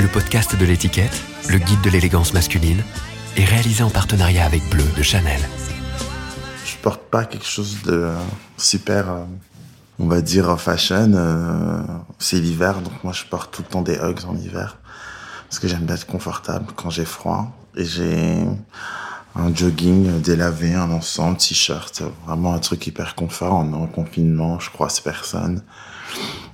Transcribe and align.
Le 0.00 0.08
podcast 0.12 0.56
de 0.56 0.64
l'étiquette, 0.64 1.22
le 1.48 1.58
guide 1.58 1.80
de 1.82 1.90
l'élégance 1.90 2.34
masculine, 2.34 2.82
est 3.36 3.44
réalisé 3.44 3.84
en 3.84 3.90
partenariat 3.90 4.44
avec 4.44 4.68
Bleu 4.68 4.82
de 4.96 5.02
Chanel. 5.04 5.38
Je 6.66 6.74
porte 6.82 7.02
pas 7.02 7.24
quelque 7.26 7.46
chose 7.46 7.82
de 7.84 8.10
super, 8.56 9.10
euh, 9.10 9.24
on 10.00 10.08
va 10.08 10.20
dire, 10.20 10.60
fashion. 10.60 11.12
euh, 11.14 11.80
C'est 12.18 12.40
l'hiver, 12.40 12.80
donc 12.80 13.04
moi 13.04 13.12
je 13.12 13.22
porte 13.22 13.54
tout 13.54 13.62
le 13.62 13.68
temps 13.68 13.82
des 13.82 13.94
hugs 13.94 14.24
en 14.26 14.36
hiver. 14.36 14.78
Parce 15.48 15.60
que 15.60 15.68
j'aime 15.68 15.84
bien 15.84 15.94
être 15.94 16.08
confortable 16.08 16.66
quand 16.74 16.90
j'ai 16.90 17.04
froid. 17.04 17.56
Et 17.76 17.84
j'ai 17.84 18.36
un 19.36 19.54
jogging 19.54 20.20
délavé, 20.22 20.74
un 20.74 20.90
ensemble, 20.90 21.36
t-shirt. 21.36 22.02
Vraiment 22.26 22.52
un 22.52 22.58
truc 22.58 22.84
hyper 22.88 23.14
confort. 23.14 23.54
On 23.54 23.72
est 23.72 23.76
en 23.76 23.86
confinement, 23.86 24.58
je 24.58 24.70
croise 24.70 24.98
personne. 24.98 25.62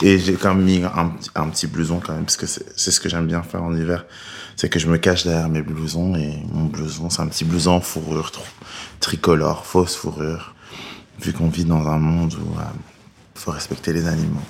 Et 0.03 0.19
j'ai 0.19 0.35
quand 0.35 0.55
même 0.55 0.65
mis 0.65 0.83
un, 0.85 1.49
petit- 1.49 1.67
blouson 1.67 2.01
quand 2.05 2.13
même, 2.15 2.25
parce 2.25 2.37
que 2.37 2.47
c'est 2.47 2.91
ce 2.91 3.01
que 3.01 3.09
j'aime 3.09 3.27
bien 3.27 3.43
faire 3.43 3.63
en 3.63 3.75
hiver. 3.75 4.05
C'est 4.57 4.69
que 4.69 4.79
je 4.79 4.87
me 4.89 4.99
cache 4.99 5.25
derrière 5.25 5.49
mes 5.49 5.63
blousons 5.63 6.15
et 6.15 6.43
mon 6.53 6.65
blouson, 6.67 7.11
c'est 7.11 7.23
un 7.23 7.27
petit 7.29 7.45
blouson 7.45 7.81
fourrure 7.81 8.31
tr- 8.35 8.41
tricolore, 9.01 9.65
fausse 9.67 9.97
fourrure. 9.97 10.55
Vu 11.21 11.33
qu'on 11.33 11.49
vit 11.49 11.65
dans 11.65 11.87
un 11.89 11.99
monde 11.99 12.35
où 12.35 12.55
il 12.57 13.41
faut 13.41 13.51
respecter 13.53 13.93
les 13.93 14.07
animaux. 14.07 14.41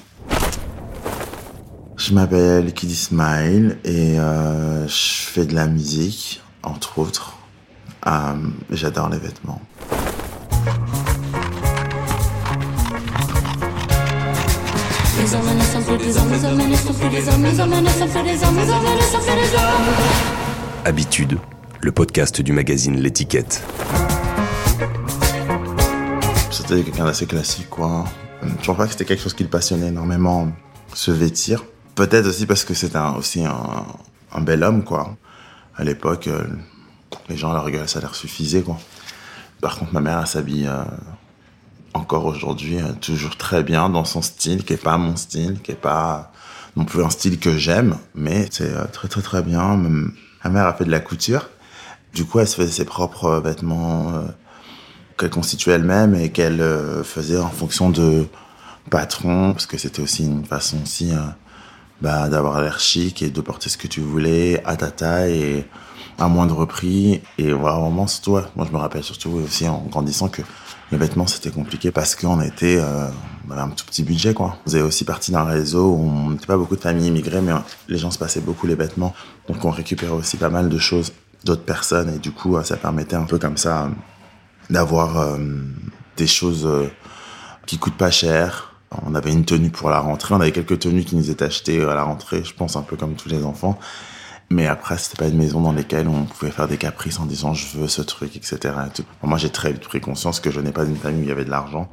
Je 1.96 2.12
m'appelle 2.12 2.72
Kid 2.74 2.90
Smile 2.90 3.78
et 3.84 4.18
euh, 4.18 4.86
je 4.88 4.92
fais 5.30 5.46
de 5.46 5.54
la 5.54 5.66
musique, 5.66 6.42
entre 6.62 6.98
autres. 6.98 7.34
Euh, 8.06 8.34
J'adore 8.70 9.08
les 9.10 9.18
vêtements. 9.18 9.62
Les 15.24 15.34
hommes 15.34 15.56
ne 15.56 15.62
sont 15.62 15.80
plus 15.80 15.96
des 15.96 16.18
hommes, 16.18 16.32
hommes 16.32 16.68
ne 16.68 16.76
sont 16.76 16.92
plus 16.92 17.08
des 17.08 17.28
hommes, 17.30 17.40
ne 17.40 17.88
sont 17.88 18.08
plus 18.08 18.22
des 18.22 18.44
hommes, 18.44 18.56
des 18.56 18.70
hommes. 18.70 19.68
Habitude, 20.84 21.38
le 21.80 21.92
podcast 21.92 22.42
du 22.42 22.52
magazine 22.52 23.00
L'étiquette. 23.00 23.62
C'était 26.50 26.82
quelqu'un 26.82 27.06
d'assez 27.06 27.24
classique, 27.24 27.70
quoi. 27.70 28.04
Je 28.42 28.66
pense 28.66 28.76
pas 28.76 28.84
que 28.84 28.92
c'était 28.92 29.06
quelque 29.06 29.22
chose 29.22 29.32
qui 29.32 29.44
le 29.44 29.48
passionnait 29.48 29.88
énormément, 29.88 30.52
se 30.92 31.10
vêtir. 31.10 31.64
Peut-être 31.94 32.26
aussi 32.26 32.44
parce 32.44 32.64
que 32.64 32.74
c'était 32.74 32.98
aussi 33.16 33.46
un, 33.46 33.86
un 34.30 34.40
bel 34.42 34.62
homme, 34.62 34.84
quoi. 34.84 35.16
À 35.74 35.84
l'époque, 35.84 36.26
euh, 36.26 36.44
les 37.30 37.38
gens, 37.38 37.54
leur 37.54 37.70
gueule, 37.70 37.88
ça 37.88 38.02
leur 38.02 38.14
suffisait, 38.14 38.60
quoi. 38.60 38.76
Par 39.62 39.78
contre, 39.78 39.94
ma 39.94 40.02
mère, 40.02 40.20
elle 40.20 40.26
s'habille 40.26 40.66
euh, 40.66 40.84
encore 41.94 42.26
aujourd'hui 42.26 42.78
euh, 42.78 42.92
toujours 43.00 43.36
très 43.36 43.62
bien 43.62 43.88
dans 43.88 44.04
son 44.04 44.20
style, 44.20 44.64
qui 44.64 44.74
est 44.74 44.82
pas 44.82 44.98
mon 44.98 45.16
style, 45.16 45.60
qui 45.62 45.70
est 45.70 45.80
pas 45.80 46.32
non 46.76 46.84
plus 46.84 47.02
un 47.02 47.10
style 47.10 47.38
que 47.38 47.56
j'aime, 47.56 47.96
mais 48.14 48.48
c'est 48.50 48.74
euh, 48.74 48.84
très 48.92 49.08
très 49.08 49.22
très 49.22 49.42
bien. 49.42 49.76
Ma 50.44 50.50
mère 50.50 50.66
a 50.66 50.74
fait 50.74 50.84
de 50.84 50.90
la 50.90 51.00
couture. 51.00 51.48
Du 52.12 52.24
coup, 52.24 52.40
elle 52.40 52.48
se 52.48 52.56
faisait 52.56 52.72
ses 52.72 52.84
propres 52.84 53.26
euh, 53.26 53.40
vêtements 53.40 54.12
qu'elle 55.16 55.30
constituait 55.30 55.72
elle-même 55.72 56.14
et 56.16 56.30
qu'elle 56.30 56.62
faisait 57.04 57.38
en 57.38 57.50
fonction 57.50 57.90
de 57.90 58.26
patron, 58.90 59.52
parce 59.52 59.66
que 59.66 59.78
c'était 59.78 60.02
aussi 60.02 60.24
une 60.24 60.44
façon 60.44 60.82
aussi 60.82 61.12
bah, 62.02 62.28
d'avoir 62.28 62.60
l'air 62.60 62.80
chic 62.80 63.22
et 63.22 63.30
de 63.30 63.40
porter 63.40 63.70
ce 63.70 63.78
que 63.78 63.86
tu 63.86 64.00
voulais 64.00 64.60
à 64.64 64.76
ta 64.76 64.90
taille 64.90 65.64
à 66.18 66.28
moindre 66.28 66.64
prix. 66.66 67.22
Et 67.38 67.52
vraiment, 67.52 68.06
surtout, 68.06 68.32
ouais, 68.32 68.42
moi 68.56 68.66
je 68.66 68.72
me 68.72 68.78
rappelle 68.78 69.02
surtout 69.02 69.30
aussi 69.44 69.68
en 69.68 69.86
grandissant 69.90 70.28
que 70.28 70.42
les 70.92 70.98
vêtements 70.98 71.26
c'était 71.26 71.50
compliqué 71.50 71.90
parce 71.90 72.14
qu'on 72.14 72.40
était, 72.40 72.76
euh, 72.78 73.08
avait 73.50 73.60
un 73.60 73.68
tout 73.68 73.84
petit 73.86 74.02
budget 74.02 74.34
quoi. 74.34 74.56
On 74.60 74.64
faisait 74.64 74.82
aussi 74.82 75.04
partie 75.04 75.32
d'un 75.32 75.44
réseau 75.44 75.86
où 75.86 76.00
on 76.00 76.30
n'était 76.30 76.46
pas 76.46 76.56
beaucoup 76.56 76.76
de 76.76 76.80
familles 76.80 77.08
immigrées, 77.08 77.40
mais 77.40 77.52
les 77.88 77.98
gens 77.98 78.10
se 78.10 78.18
passaient 78.18 78.40
beaucoup 78.40 78.66
les 78.66 78.74
vêtements. 78.74 79.14
Donc 79.48 79.64
on 79.64 79.70
récupérait 79.70 80.12
aussi 80.12 80.36
pas 80.36 80.50
mal 80.50 80.68
de 80.68 80.78
choses 80.78 81.12
d'autres 81.44 81.64
personnes 81.64 82.14
et 82.14 82.18
du 82.18 82.32
coup 82.32 82.56
euh, 82.56 82.62
ça 82.62 82.76
permettait 82.76 83.16
un 83.16 83.24
peu 83.24 83.38
comme 83.38 83.56
ça 83.56 83.84
euh, 83.84 83.88
d'avoir 84.70 85.18
euh, 85.18 85.38
des 86.16 86.26
choses 86.26 86.66
euh, 86.66 86.88
qui 87.66 87.78
coûtent 87.78 87.96
pas 87.96 88.10
cher. 88.10 88.72
On 89.04 89.14
avait 89.14 89.32
une 89.32 89.44
tenue 89.44 89.70
pour 89.70 89.90
la 89.90 89.98
rentrée, 89.98 90.34
on 90.34 90.40
avait 90.40 90.52
quelques 90.52 90.78
tenues 90.78 91.04
qui 91.04 91.16
nous 91.16 91.28
étaient 91.30 91.44
achetées 91.44 91.82
à 91.82 91.94
la 91.94 92.04
rentrée, 92.04 92.44
je 92.44 92.54
pense 92.54 92.76
un 92.76 92.82
peu 92.82 92.96
comme 92.96 93.14
tous 93.14 93.28
les 93.28 93.44
enfants. 93.44 93.78
Mais 94.50 94.66
après, 94.66 94.98
c'était 94.98 95.16
pas 95.16 95.28
une 95.28 95.38
maison 95.38 95.60
dans 95.60 95.72
laquelle 95.72 96.08
on 96.08 96.24
pouvait 96.24 96.50
faire 96.50 96.68
des 96.68 96.76
caprices 96.76 97.18
en 97.18 97.26
disant 97.26 97.54
je 97.54 97.78
veux 97.78 97.88
ce 97.88 98.02
truc, 98.02 98.36
etc. 98.36 98.58
et. 98.64 99.02
Moi, 99.26 99.38
j'ai 99.38 99.50
très 99.50 99.72
vite 99.72 99.84
pris 99.84 100.00
conscience 100.00 100.40
que 100.40 100.50
je 100.50 100.60
n'ai 100.60 100.72
pas 100.72 100.84
d'une 100.84 100.96
famille 100.96 101.20
où 101.20 101.24
il 101.24 101.28
y 101.28 101.32
avait 101.32 101.44
de 101.44 101.50
l'argent. 101.50 101.88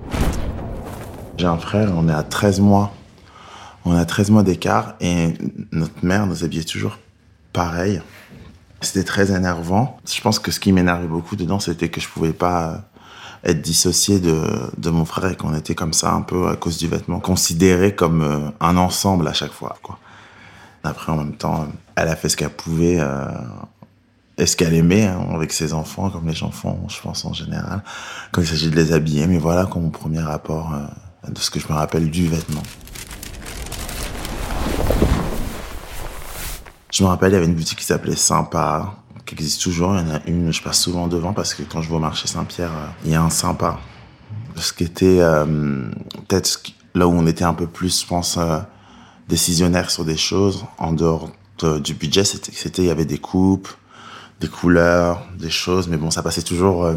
J'ai 1.38 1.47
un 1.47 1.57
frère, 1.57 1.91
on 1.95 2.07
est 2.07 2.13
à 2.13 2.23
13 2.23 2.59
mois. 2.59 2.94
On 3.84 3.95
a 3.95 4.06
13 4.06 4.29
mois 4.29 4.44
d'écart 4.44 4.94
et 5.00 5.34
notre 5.72 6.06
mère 6.06 6.28
nous 6.28 6.44
habillait 6.44 6.63
toujours 6.63 7.00
pareil. 7.51 8.01
C'était 8.81 9.03
très 9.03 9.31
énervant. 9.31 9.97
Je 10.06 10.22
pense 10.22 10.39
que 10.39 10.51
ce 10.51 10.59
qui 10.59 10.72
m'énervait 10.72 11.07
beaucoup 11.07 11.35
dedans, 11.35 11.59
c'était 11.59 11.89
que 11.89 12.00
je 12.00 12.07
pouvais 12.07 12.33
pas 12.33 12.83
être 13.44 13.62
dissocié 13.62 14.19
de, 14.19 14.44
de 14.78 14.89
mon 14.89 15.06
frère 15.06 15.31
et 15.31 15.35
qu'on 15.35 15.56
était 15.56 15.73
comme 15.73 15.94
ça 15.94 16.12
un 16.13 16.22
peu 16.22 16.47
à 16.47 16.56
cause 16.56 16.78
du 16.78 16.88
vêtement, 16.88 17.19
considéré 17.19 17.95
comme 17.95 18.22
euh, 18.22 18.50
un 18.59 18.78
ensemble 18.78 19.28
à 19.28 19.33
chaque 19.33 19.51
fois. 19.51 19.78
Quoi. 19.81 19.97
Après, 20.84 21.12
en 21.12 21.18
même 21.18 21.36
temps, 21.36 21.68
elle 21.96 22.08
a 22.08 22.16
fait 22.16 22.30
ce 22.30 22.36
qu'elle 22.36 22.50
pouvait 22.50 22.97
euh, 23.00 23.28
et 24.38 24.47
ce 24.47 24.56
qu'elle 24.56 24.74
aimait 24.74 25.06
hein, 25.06 25.28
avec 25.34 25.52
ses 25.53 25.74
enfants, 25.74 26.09
comme 26.09 26.28
les 26.28 26.34
gens 26.34 26.50
font, 26.50 26.88
je 26.88 27.00
pense, 27.02 27.24
en 27.25 27.34
général, 27.34 27.84
quand 28.31 28.42
il 28.42 28.47
s'agit 28.47 28.72
de 28.72 28.75
les 28.75 28.92
habiller. 28.92 29.28
Mais 29.28 29.38
voilà, 29.38 29.66
comme 29.66 29.84
mon 29.84 29.90
premier 29.92 30.22
rapport 30.22 30.74
euh, 30.74 31.31
de 31.31 31.38
ce 31.38 31.52
que 31.52 31.59
je 31.59 31.68
me 31.68 31.74
rappelle 31.74 32.09
du 32.09 32.28
vêtement. 32.28 32.64
Je 36.92 37.03
me 37.03 37.08
rappelle, 37.08 37.31
il 37.31 37.34
y 37.36 37.38
avait 37.38 37.46
une 37.46 37.56
boutique 37.56 37.80
qui 37.80 37.86
s'appelait 37.86 38.16
Sympa, 38.16 38.96
qui 39.25 39.36
existe 39.36 39.62
toujours. 39.62 39.96
Il 39.96 40.08
y 40.08 40.12
en 40.12 40.16
a 40.16 40.19
une, 40.25 40.52
je 40.52 40.63
passe 40.63 40.80
souvent 40.80 41.08
devant 41.08 41.31
parce 41.31 41.53
que 41.53 41.62
quand 41.62 41.84
je 41.84 41.90
vais 41.90 41.96
au 41.96 42.00
marché 42.00 42.28
Saint-Pierre, 42.28 42.72
euh, 42.72 42.88
il 43.06 43.12
y 43.12 43.16
a 43.16 43.22
un 43.22 43.30
Sympa. 43.30 43.80
Ce 44.56 44.74
qui 44.74 44.84
était 44.84 45.19
peut-être 46.28 46.62
là 46.94 47.08
où 47.08 47.12
on 47.12 47.25
était 47.25 47.46
un 47.46 47.53
peu 47.53 47.68
plus, 47.68 48.02
je 48.02 48.06
pense, 48.06 48.38
décisionnaire 49.31 49.90
sur 49.90 50.03
des 50.03 50.18
choses 50.18 50.66
en 50.78 50.92
dehors 50.92 51.30
de- 51.59 51.80
du 51.80 51.94
budget, 51.94 52.25
c'était, 52.25 52.81
il 52.84 52.88
y 52.88 52.92
avait 52.92 53.06
des 53.06 53.18
coupes, 53.18 53.69
des 54.42 54.50
couleurs, 54.50 55.25
des 55.40 55.50
choses, 55.50 55.88
mais 55.88 55.96
bon, 55.97 56.12
ça 56.12 56.22
passait 56.22 56.42
toujours. 56.44 56.84
euh, 56.86 56.96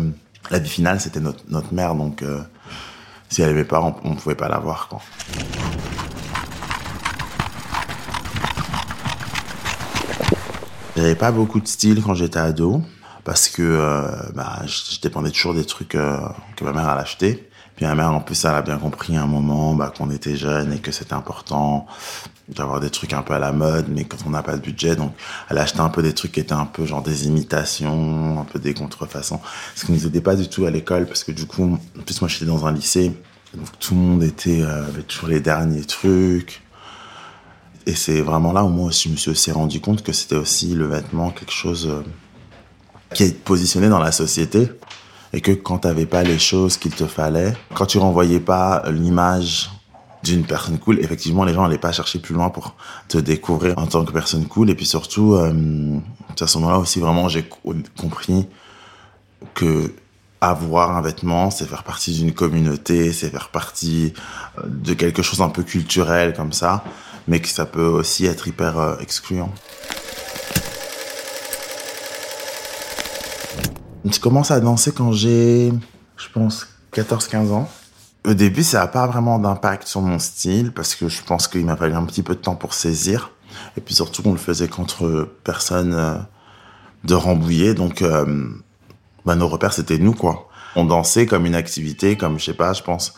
la 0.51 0.59
vie 0.59 0.69
finale, 0.69 1.01
c'était 1.01 1.21
notre, 1.21 1.43
notre 1.49 1.73
mère, 1.73 1.95
donc 1.95 2.23
euh, 2.23 2.43
si 3.31 3.41
elle 3.41 3.51
aimait 3.51 3.65
pas, 3.65 3.81
on, 3.81 3.95
on 4.05 4.15
pouvait 4.17 4.35
pas 4.35 4.49
la 4.49 4.59
voir, 4.59 4.89
quoi. 4.89 5.01
J'avais 10.97 11.15
pas 11.17 11.33
beaucoup 11.33 11.61
de 11.61 11.67
style 11.67 12.03
quand 12.03 12.15
j'étais 12.15 12.39
ado 12.39 12.83
parce 13.25 13.49
que 13.49 13.63
euh, 13.63 14.03
bah, 14.35 14.61
je, 14.67 15.01
dépendais 15.01 15.31
toujours 15.31 15.55
des 15.55 15.65
trucs 15.65 15.89
que 15.89 16.65
ma 16.65 16.73
mère 16.73 16.89
elle 16.93 16.99
achetait. 17.01 17.49
Puis 17.77 17.87
ma 17.87 17.95
mère 17.95 18.13
en 18.13 18.21
plus 18.21 18.45
elle 18.45 18.55
a 18.55 18.63
bien 18.63 18.79
compris 18.79 19.17
à 19.17 19.23
un 19.23 19.27
moment 19.27 19.75
bah, 19.75 19.93
qu'on 19.97 20.11
était 20.11 20.37
jeune 20.37 20.73
et 20.73 20.79
que 20.79 20.93
c'était 20.93 21.15
important 21.15 21.87
d'avoir 22.49 22.79
des 22.79 22.91
trucs 22.91 23.13
un 23.13 23.23
peu 23.23 23.35
à 23.35 23.39
la 23.39 23.53
mode, 23.53 23.87
mais 23.89 24.05
quand 24.05 24.19
on 24.27 24.31
n'a 24.31 24.43
pas 24.43 24.57
de 24.57 24.61
budget, 24.61 24.97
donc 24.97 25.13
elle 25.49 25.59
a 25.59 25.63
acheté 25.63 25.81
un 25.81 25.89
peu 25.89 26.03
des 26.03 26.13
trucs 26.13 26.33
qui 26.33 26.41
étaient 26.41 26.53
un 26.53 26.67
peu 26.67 26.85
genre 26.85 27.03
des 27.03 27.27
imitations, 27.27 28.41
un 28.41 28.45
peu 28.45 28.59
des 28.59 28.75
contrefaçons, 28.75 29.41
ce 29.75 29.87
qui 29.87 29.93
nous 29.93 30.07
aidait 30.07 30.21
pas 30.21 30.37
du 30.37 30.49
tout 30.49 30.67
à 30.67 30.71
l'école 30.71 31.07
parce 31.07 31.25
que 31.25 31.33
du 31.33 31.47
coup, 31.47 31.79
en 31.99 32.03
plus 32.03 32.21
moi 32.21 32.29
j'étais 32.29 32.45
dans 32.45 32.67
un 32.67 32.73
lycée, 32.73 33.13
donc 33.55 33.67
tout 33.79 33.95
le 33.95 34.01
monde 34.01 34.23
était 34.23 34.63
euh, 34.63 34.87
avait 34.87 35.03
toujours 35.03 35.29
les 35.29 35.41
derniers 35.41 35.85
trucs. 35.85 36.63
Et 37.87 37.95
c'est 37.95 38.23
vraiment 38.23 38.53
là 38.53 38.65
où 38.65 38.69
moi 38.69 38.87
aussi, 38.87 39.09
je 39.09 39.13
me 39.13 39.19
suis 39.19 39.31
aussi 39.31 39.53
rendu 39.53 39.81
compte 39.81 40.03
que 40.03 40.13
c'était 40.13 40.37
aussi 40.37 40.75
le 40.75 40.87
vêtement 40.87 41.31
quelque 41.31 41.53
chose 41.53 41.87
euh, 41.87 42.03
qui 43.13 43.25
est 43.25 43.39
positionné 43.45 43.89
dans 43.89 43.99
la 43.99 44.11
société 44.13 44.71
et 45.35 45.41
que 45.41 45.51
quand 45.53 45.79
t'avais 45.79 46.07
pas 46.07 46.23
les 46.23 46.39
choses 46.39 46.77
qu'il 46.77 46.93
te 46.95 47.07
fallait, 47.07 47.53
quand 47.75 47.87
tu 47.87 47.99
renvoyais 47.99 48.41
pas 48.41 48.85
l'image 48.91 49.69
d'une 50.23 50.45
personne 50.45 50.79
cool, 50.79 51.01
effectivement, 51.01 51.45
les 51.45 51.53
gens 51.53 51.65
n'allaient 51.65 51.77
pas 51.77 51.93
chercher 51.93 52.19
plus 52.21 52.35
loin 52.35 52.49
pour 52.49 52.77
te 53.09 53.19
découvrir 53.19 53.77
en 53.79 53.87
tant 53.87 54.05
que 54.05 54.13
personne 54.13 54.47
cool. 54.47 54.71
Et 54.71 54.75
puis 54.75 54.87
surtout, 54.87 55.35
euh, 55.35 55.99
à 56.41 56.47
ce 56.47 56.57
moment-là 56.59 56.79
aussi, 56.79 57.01
vraiment, 57.01 57.29
j'ai 57.29 57.43
co- 57.43 57.75
compris 57.99 58.47
que 59.55 59.93
avoir 60.41 60.97
un 60.97 61.03
vêtement, 61.03 61.51
c'est 61.51 61.67
faire 61.67 61.83
partie 61.83 62.13
d'une 62.15 62.33
communauté, 62.33 63.13
c'est 63.13 63.29
faire 63.31 63.49
partie 63.49 64.15
euh, 64.59 64.63
de 64.67 64.95
quelque 64.95 65.23
chose 65.23 65.43
un 65.43 65.49
peu 65.49 65.63
culturel 65.63 66.33
comme 66.35 66.53
ça, 66.53 66.85
mais 67.29 67.41
que 67.41 67.49
ça 67.49 67.67
peut 67.67 67.87
aussi 67.87 68.25
être 68.27 68.47
hyper 68.47 68.79
euh, 68.79 68.97
excluant. 69.01 69.53
Je 74.05 74.21
commence 74.21 74.51
à 74.51 74.61
danser 74.61 74.93
quand 74.93 75.13
j'ai, 75.13 75.73
je 76.17 76.29
pense, 76.33 76.67
14-15 76.93 77.51
ans. 77.53 77.69
Au 78.27 78.35
début, 78.35 78.63
ça 78.63 78.81
n'a 78.81 78.87
pas 78.87 79.07
vraiment 79.07 79.39
d'impact 79.39 79.87
sur 79.87 80.03
mon 80.03 80.19
style 80.19 80.73
parce 80.73 80.95
que 80.95 81.09
je 81.09 81.23
pense 81.23 81.49
qu'il 81.49 81.65
m'a 81.65 81.77
fallu 81.77 81.95
un 81.95 82.05
petit 82.05 82.23
peu 82.23 82.35
de 82.35 82.41
temps 82.41 82.55
pour 82.55 82.75
saisir. 82.75 83.31
Et 83.77 83.81
puis 83.81 83.95
surtout, 83.95 84.23
on 84.25 84.33
le 84.33 84.39
faisait 84.39 84.69
contre 84.69 85.29
personne 85.43 85.95
euh, 85.95 86.15
de 87.05 87.15
Rambouillet. 87.15 87.75
Donc, 87.75 88.03
euh, 88.03 88.49
bah, 89.25 89.37
nos 89.37 89.49
repères, 89.49 89.73
c'était 89.73 89.99
nous, 89.99 90.15
quoi. 90.15 90.49
On 90.77 90.85
dansait 90.85 91.27
comme 91.27 91.47
une 91.47 91.55
activité, 91.55 92.17
comme, 92.17 92.39
je 92.39 92.47
sais 92.47 92.55
pas, 92.55 92.73
je 92.73 92.83
pense, 92.83 93.15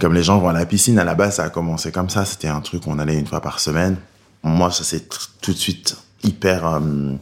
Comme 0.00 0.14
les 0.14 0.22
gens 0.22 0.38
vont 0.38 0.48
à 0.48 0.52
la 0.52 0.66
piscine, 0.66 0.98
à 0.98 1.04
la 1.04 1.14
base, 1.14 1.36
ça 1.36 1.44
a 1.44 1.50
commencé 1.50 1.92
comme 1.92 2.08
ça. 2.08 2.24
C'était 2.24 2.48
un 2.48 2.60
truc, 2.60 2.86
on 2.86 2.98
allait 2.98 3.18
une 3.18 3.26
fois 3.26 3.40
par 3.40 3.60
semaine. 3.60 3.96
Moi, 4.42 4.70
ça 4.70 4.84
s'est 4.84 5.06
tout 5.40 5.52
de 5.52 5.56
suite 5.56 5.96
hyper 6.24 6.66
euh, 6.66 7.12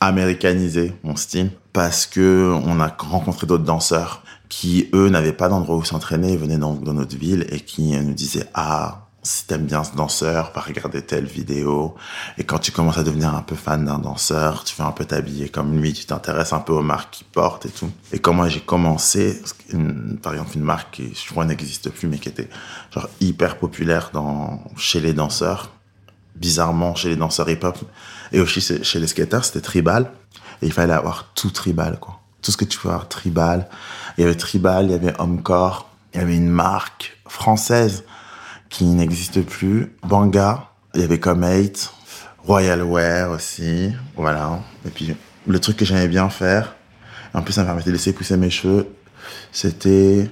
américanisé, 0.00 0.94
mon 1.04 1.16
style, 1.16 1.50
parce 1.74 2.06
que 2.06 2.56
on 2.64 2.80
a 2.80 2.96
rencontré 2.96 3.46
d'autres 3.46 3.64
danseurs 3.64 4.22
qui, 4.48 4.88
eux, 4.94 5.08
n'avaient 5.08 5.32
pas 5.32 5.48
d'endroit 5.48 5.76
où 5.76 5.84
s'entraîner, 5.84 6.36
venaient 6.36 6.56
dans, 6.56 6.74
notre 6.74 7.16
ville 7.16 7.46
et 7.50 7.60
qui 7.60 7.90
nous 7.98 8.14
disaient, 8.14 8.48
ah, 8.54 9.08
si 9.24 9.46
t'aimes 9.46 9.66
bien 9.66 9.82
ce 9.82 9.96
danseur, 9.96 10.52
va 10.54 10.60
regarder 10.60 11.02
telle 11.02 11.24
vidéo. 11.24 11.96
Et 12.38 12.44
quand 12.44 12.60
tu 12.60 12.70
commences 12.70 12.98
à 12.98 13.02
devenir 13.02 13.34
un 13.34 13.42
peu 13.42 13.56
fan 13.56 13.84
d'un 13.84 13.98
danseur, 13.98 14.62
tu 14.62 14.76
veux 14.76 14.86
un 14.86 14.92
peu 14.92 15.04
t'habiller 15.04 15.48
comme 15.48 15.76
lui, 15.80 15.92
tu 15.92 16.04
t'intéresses 16.04 16.52
un 16.52 16.60
peu 16.60 16.72
aux 16.72 16.82
marques 16.82 17.14
qu'il 17.14 17.26
porte 17.26 17.66
et 17.66 17.70
tout. 17.70 17.90
Et 18.12 18.20
quand 18.20 18.34
moi 18.34 18.48
j'ai 18.48 18.60
commencé, 18.60 19.42
une- 19.72 20.18
par 20.22 20.34
exemple 20.34 20.52
une 20.54 20.62
marque 20.62 20.94
qui, 20.94 21.12
je 21.12 21.28
crois, 21.28 21.44
n'existe 21.44 21.90
plus, 21.90 22.06
mais 22.06 22.18
qui 22.18 22.28
était 22.28 22.48
genre 22.92 23.08
hyper 23.20 23.58
populaire 23.58 24.10
dans, 24.12 24.62
chez 24.76 25.00
les 25.00 25.12
danseurs, 25.12 25.70
bizarrement 26.34 26.94
chez 26.94 27.08
les 27.08 27.16
danseurs 27.16 27.48
hip-hop, 27.48 27.78
et 28.32 28.40
aussi 28.40 28.60
chez 28.60 29.00
les 29.00 29.06
skaters, 29.06 29.44
c'était 29.44 29.60
tribal. 29.60 30.10
Et 30.62 30.66
il 30.66 30.72
fallait 30.72 30.92
avoir 30.92 31.32
tout 31.34 31.50
tribal, 31.50 31.98
quoi. 32.00 32.20
Tout 32.42 32.52
ce 32.52 32.56
que 32.56 32.64
tu 32.64 32.78
peux 32.78 32.88
avoir 32.88 33.08
tribal. 33.08 33.68
Il 34.16 34.22
y 34.22 34.24
avait 34.24 34.36
tribal, 34.36 34.86
il 34.86 34.90
y 34.92 34.94
avait 34.94 35.14
Homecore, 35.18 35.88
il 36.12 36.20
y 36.20 36.22
avait 36.22 36.36
une 36.36 36.50
marque 36.50 37.18
française 37.26 38.04
qui 38.68 38.84
n'existe 38.84 39.42
plus, 39.44 39.96
Banga, 40.02 40.68
il 40.94 41.00
y 41.00 41.04
avait 41.04 41.20
Comate, 41.20 41.92
Royal 42.44 42.82
Wear 42.82 43.30
aussi, 43.30 43.92
voilà. 44.16 44.60
Et 44.86 44.90
puis 44.90 45.14
le 45.46 45.58
truc 45.60 45.76
que 45.76 45.84
j'aimais 45.84 46.08
bien 46.08 46.28
faire, 46.28 46.74
en 47.32 47.42
plus 47.42 47.52
ça 47.52 47.62
me 47.62 47.66
permettait 47.66 47.90
de 47.90 47.94
laisser 47.94 48.12
pousser 48.12 48.36
mes 48.36 48.50
cheveux, 48.50 48.88
c'était 49.52 50.30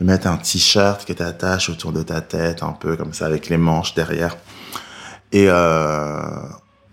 de 0.00 0.04
mettre 0.04 0.26
un 0.26 0.36
t-shirt 0.36 1.04
qui 1.04 1.12
était 1.12 1.24
attaché 1.24 1.70
autour 1.70 1.92
de 1.92 2.02
ta 2.02 2.20
tête, 2.20 2.62
un 2.62 2.72
peu 2.72 2.96
comme 2.96 3.12
ça, 3.12 3.26
avec 3.26 3.48
les 3.48 3.58
manches 3.58 3.94
derrière. 3.94 4.36
Et 5.32 5.46
euh, 5.48 6.20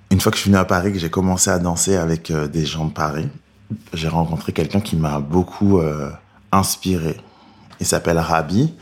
une 0.09 0.21
fois 0.21 0.31
que 0.31 0.37
je 0.37 0.41
suis 0.41 0.49
venu 0.49 0.59
à 0.59 0.65
Paris, 0.65 0.93
que 0.93 0.99
j'ai 0.99 1.09
commencé 1.09 1.49
à 1.49 1.59
danser 1.59 1.97
avec 1.97 2.31
euh, 2.31 2.47
des 2.47 2.65
gens 2.65 2.85
de 2.85 2.93
Paris, 2.93 3.27
j'ai 3.93 4.07
rencontré 4.07 4.53
quelqu'un 4.53 4.79
qui 4.79 4.95
m'a 4.95 5.19
beaucoup 5.19 5.79
euh, 5.79 6.09
inspiré. 6.51 7.17
Il 7.81 7.85
s'appelle 7.85 8.17
Rabi 8.17 8.73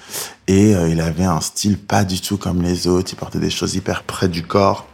et 0.47 0.71
il 0.71 1.01
avait 1.01 1.23
un 1.23 1.39
style 1.39 1.77
pas 1.77 2.03
du 2.03 2.19
tout 2.19 2.37
comme 2.37 2.63
les 2.63 2.87
autres. 2.87 3.11
Il 3.13 3.15
portait 3.15 3.37
des 3.37 3.51
choses 3.51 3.75
hyper 3.75 4.01
près 4.01 4.27
du 4.27 4.41
corps, 4.41 4.87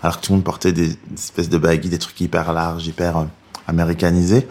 alors 0.00 0.20
que 0.20 0.26
tout 0.26 0.32
le 0.32 0.36
monde 0.36 0.44
portait 0.44 0.72
des, 0.72 0.96
espèces 1.12 1.48
de 1.48 1.58
baggy, 1.58 1.88
des 1.88 1.98
trucs 1.98 2.20
hyper 2.20 2.52
larges, 2.52 2.86
hyper 2.86 3.26
américanisés. 3.66 4.46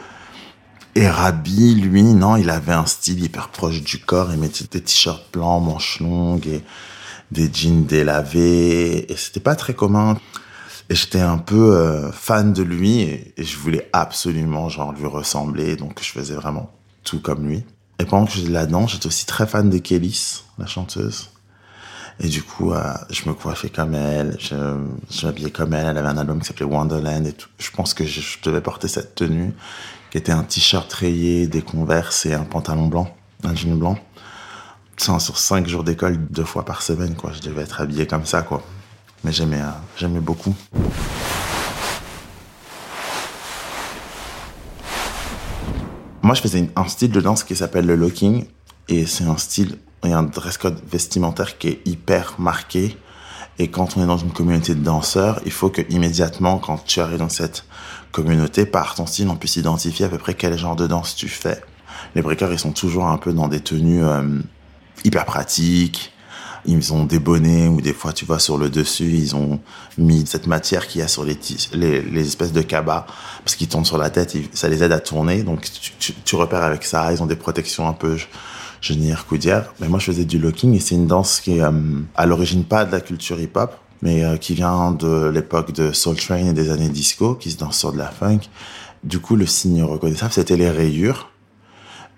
Et 0.95 1.07
Rabi, 1.07 1.75
lui, 1.75 2.03
non, 2.03 2.35
il 2.35 2.49
avait 2.49 2.73
un 2.73 2.85
style 2.85 3.23
hyper 3.23 3.47
proche 3.47 3.81
du 3.81 3.99
corps. 3.99 4.27
Il 4.33 4.39
mettait 4.39 4.65
des 4.69 4.81
t-shirts 4.81 5.31
blancs, 5.31 5.63
manches 5.63 6.01
longues 6.01 6.47
et 6.47 6.63
des 7.31 7.49
jeans 7.51 7.85
délavés. 7.85 9.11
Et 9.11 9.15
c'était 9.15 9.39
pas 9.39 9.55
très 9.55 9.73
commun. 9.73 10.17
Et 10.89 10.95
j'étais 10.95 11.19
un 11.19 11.37
peu 11.37 11.75
euh, 11.75 12.11
fan 12.11 12.53
de 12.53 12.63
lui 12.63 13.01
et, 13.01 13.33
je 13.37 13.57
voulais 13.57 13.89
absolument 13.91 14.69
genre 14.69 14.93
lui 14.93 15.05
ressembler. 15.05 15.75
Donc 15.75 15.99
je 16.01 16.09
faisais 16.09 16.35
vraiment 16.35 16.71
tout 17.03 17.19
comme 17.19 17.47
lui. 17.47 17.63
Et 17.99 18.05
pendant 18.05 18.25
que 18.25 18.39
la 18.47 18.65
danse, 18.65 18.93
j'étais 18.93 19.07
aussi 19.07 19.25
très 19.25 19.47
fan 19.47 19.69
de 19.69 19.77
Kélis, 19.79 20.43
la 20.57 20.65
chanteuse. 20.65 21.29
Et 22.19 22.29
du 22.29 22.41
coup, 22.41 22.73
euh, 22.73 22.93
je 23.09 23.27
me 23.27 23.33
coiffais 23.33 23.69
comme 23.69 23.93
elle, 23.93 24.37
je, 24.39 24.55
je 25.11 25.25
m'habillais 25.25 25.51
comme 25.51 25.73
elle. 25.73 25.87
Elle 25.87 25.97
avait 25.97 26.07
un 26.07 26.17
album 26.17 26.39
qui 26.39 26.47
s'appelait 26.47 26.65
Wonderland 26.65 27.27
et 27.27 27.33
tout. 27.33 27.49
Je 27.59 27.69
pense 27.69 27.93
que 27.93 28.05
je, 28.05 28.21
je 28.21 28.37
devais 28.43 28.61
porter 28.61 28.87
cette 28.87 29.13
tenue, 29.13 29.53
qui 30.09 30.17
était 30.17 30.31
un 30.31 30.43
t-shirt 30.43 30.91
rayé, 30.93 31.47
des 31.47 31.61
converses 31.61 32.25
et 32.25 32.33
un 32.33 32.43
pantalon 32.43 32.87
blanc, 32.87 33.15
un 33.43 33.55
jean 33.55 33.75
blanc. 33.75 33.99
Sur 34.99 35.37
cinq 35.37 35.67
jours 35.67 35.83
d'école, 35.83 36.17
deux 36.29 36.43
fois 36.43 36.65
par 36.65 36.81
semaine, 36.81 37.15
quoi. 37.15 37.31
Je 37.31 37.39
devais 37.39 37.61
être 37.61 37.79
habillé 37.79 38.07
comme 38.07 38.25
ça, 38.25 38.41
quoi. 38.41 38.61
Mais 39.23 39.31
j'aimais, 39.31 39.61
euh, 39.61 39.69
j'aimais 39.95 40.19
beaucoup. 40.19 40.53
Moi, 46.21 46.35
je 46.35 46.41
faisais 46.41 46.69
un 46.75 46.87
style 46.87 47.11
de 47.11 47.21
danse 47.21 47.43
qui 47.43 47.55
s'appelle 47.55 47.85
le 47.85 47.95
locking. 47.95 48.47
Et 48.89 49.05
c'est 49.05 49.23
un 49.23 49.37
style 49.37 49.77
et 50.03 50.11
un 50.11 50.23
dress 50.23 50.57
code 50.57 50.79
vestimentaire 50.91 51.57
qui 51.57 51.69
est 51.69 51.87
hyper 51.87 52.35
marqué. 52.37 52.97
Et 53.59 53.69
quand 53.69 53.97
on 53.97 54.03
est 54.03 54.07
dans 54.07 54.17
une 54.17 54.33
communauté 54.33 54.75
de 54.75 54.83
danseurs, 54.83 55.39
il 55.45 55.51
faut 55.51 55.69
que 55.69 55.81
immédiatement, 55.89 56.57
quand 56.57 56.83
tu 56.83 56.99
arrives 56.99 57.19
dans 57.19 57.29
cette 57.29 57.65
communauté, 58.11 58.65
par 58.65 58.95
ton 58.95 59.05
style, 59.05 59.29
on 59.29 59.35
puisse 59.35 59.55
identifier 59.55 60.05
à 60.05 60.09
peu 60.09 60.17
près 60.17 60.33
quel 60.33 60.57
genre 60.57 60.75
de 60.75 60.85
danse 60.85 61.15
tu 61.15 61.29
fais. 61.29 61.61
Les 62.13 62.21
breakers, 62.21 62.51
ils 62.51 62.59
sont 62.59 62.71
toujours 62.71 63.07
un 63.07 63.17
peu 63.17 63.31
dans 63.31 63.47
des 63.47 63.59
tenues 63.59 64.03
euh, 64.03 64.41
hyper 65.03 65.25
pratiques. 65.25 66.11
Ils 66.65 66.93
ont 66.93 67.05
des 67.05 67.19
bonnets 67.19 67.67
ou 67.67 67.79
des 67.79 67.93
fois, 67.93 68.11
tu 68.11 68.25
vois, 68.25 68.39
sur 68.39 68.57
le 68.57 68.69
dessus, 68.69 69.09
ils 69.09 69.35
ont 69.35 69.61
mis 69.97 70.27
cette 70.27 70.47
matière 70.47 70.85
qu'il 70.87 70.99
y 70.99 71.03
a 71.03 71.07
sur 71.07 71.23
les, 71.23 71.37
les, 71.73 72.01
les 72.01 72.27
espèces 72.27 72.51
de 72.51 72.61
cabas 72.61 73.05
parce 73.45 73.55
qu'ils 73.55 73.69
tournent 73.69 73.85
sur 73.85 73.97
la 73.97 74.09
tête, 74.09 74.35
ça 74.53 74.67
les 74.67 74.83
aide 74.83 74.91
à 74.91 74.99
tourner. 74.99 75.43
Donc, 75.43 75.61
tu, 75.61 75.91
tu, 75.97 76.13
tu 76.13 76.35
repères 76.35 76.63
avec 76.63 76.83
ça. 76.83 77.13
Ils 77.13 77.23
ont 77.23 77.25
des 77.25 77.37
protections 77.37 77.87
un 77.87 77.93
peu 77.93 78.17
genillères, 78.81 79.25
coudières. 79.25 79.73
Mais 79.79 79.87
moi, 79.87 79.99
je 79.99 80.05
faisais 80.05 80.25
du 80.25 80.39
locking 80.39 80.73
et 80.73 80.79
c'est 80.79 80.95
une 80.95 81.07
danse 81.07 81.39
qui 81.39 81.57
est 81.57 81.61
euh, 81.61 81.71
à 82.15 82.25
l'origine 82.25 82.63
pas 82.63 82.85
de 82.85 82.91
la 82.91 83.01
culture 83.01 83.39
hip-hop, 83.39 83.75
mais 84.01 84.23
euh, 84.23 84.37
qui 84.37 84.53
vient 84.53 84.91
de 84.91 85.29
l'époque 85.29 85.71
de 85.71 85.91
Soul 85.91 86.17
Train 86.17 86.47
et 86.49 86.53
des 86.53 86.69
années 86.69 86.89
disco, 86.89 87.35
qui 87.35 87.51
se 87.51 87.57
danse 87.57 87.77
sur 87.77 87.93
de 87.93 87.97
la 87.97 88.09
funk. 88.09 88.41
Du 89.03 89.19
coup, 89.19 89.35
le 89.35 89.45
signe 89.45 89.83
reconnaissable, 89.83 90.33
c'était 90.33 90.57
les 90.57 90.69
rayures. 90.69 91.29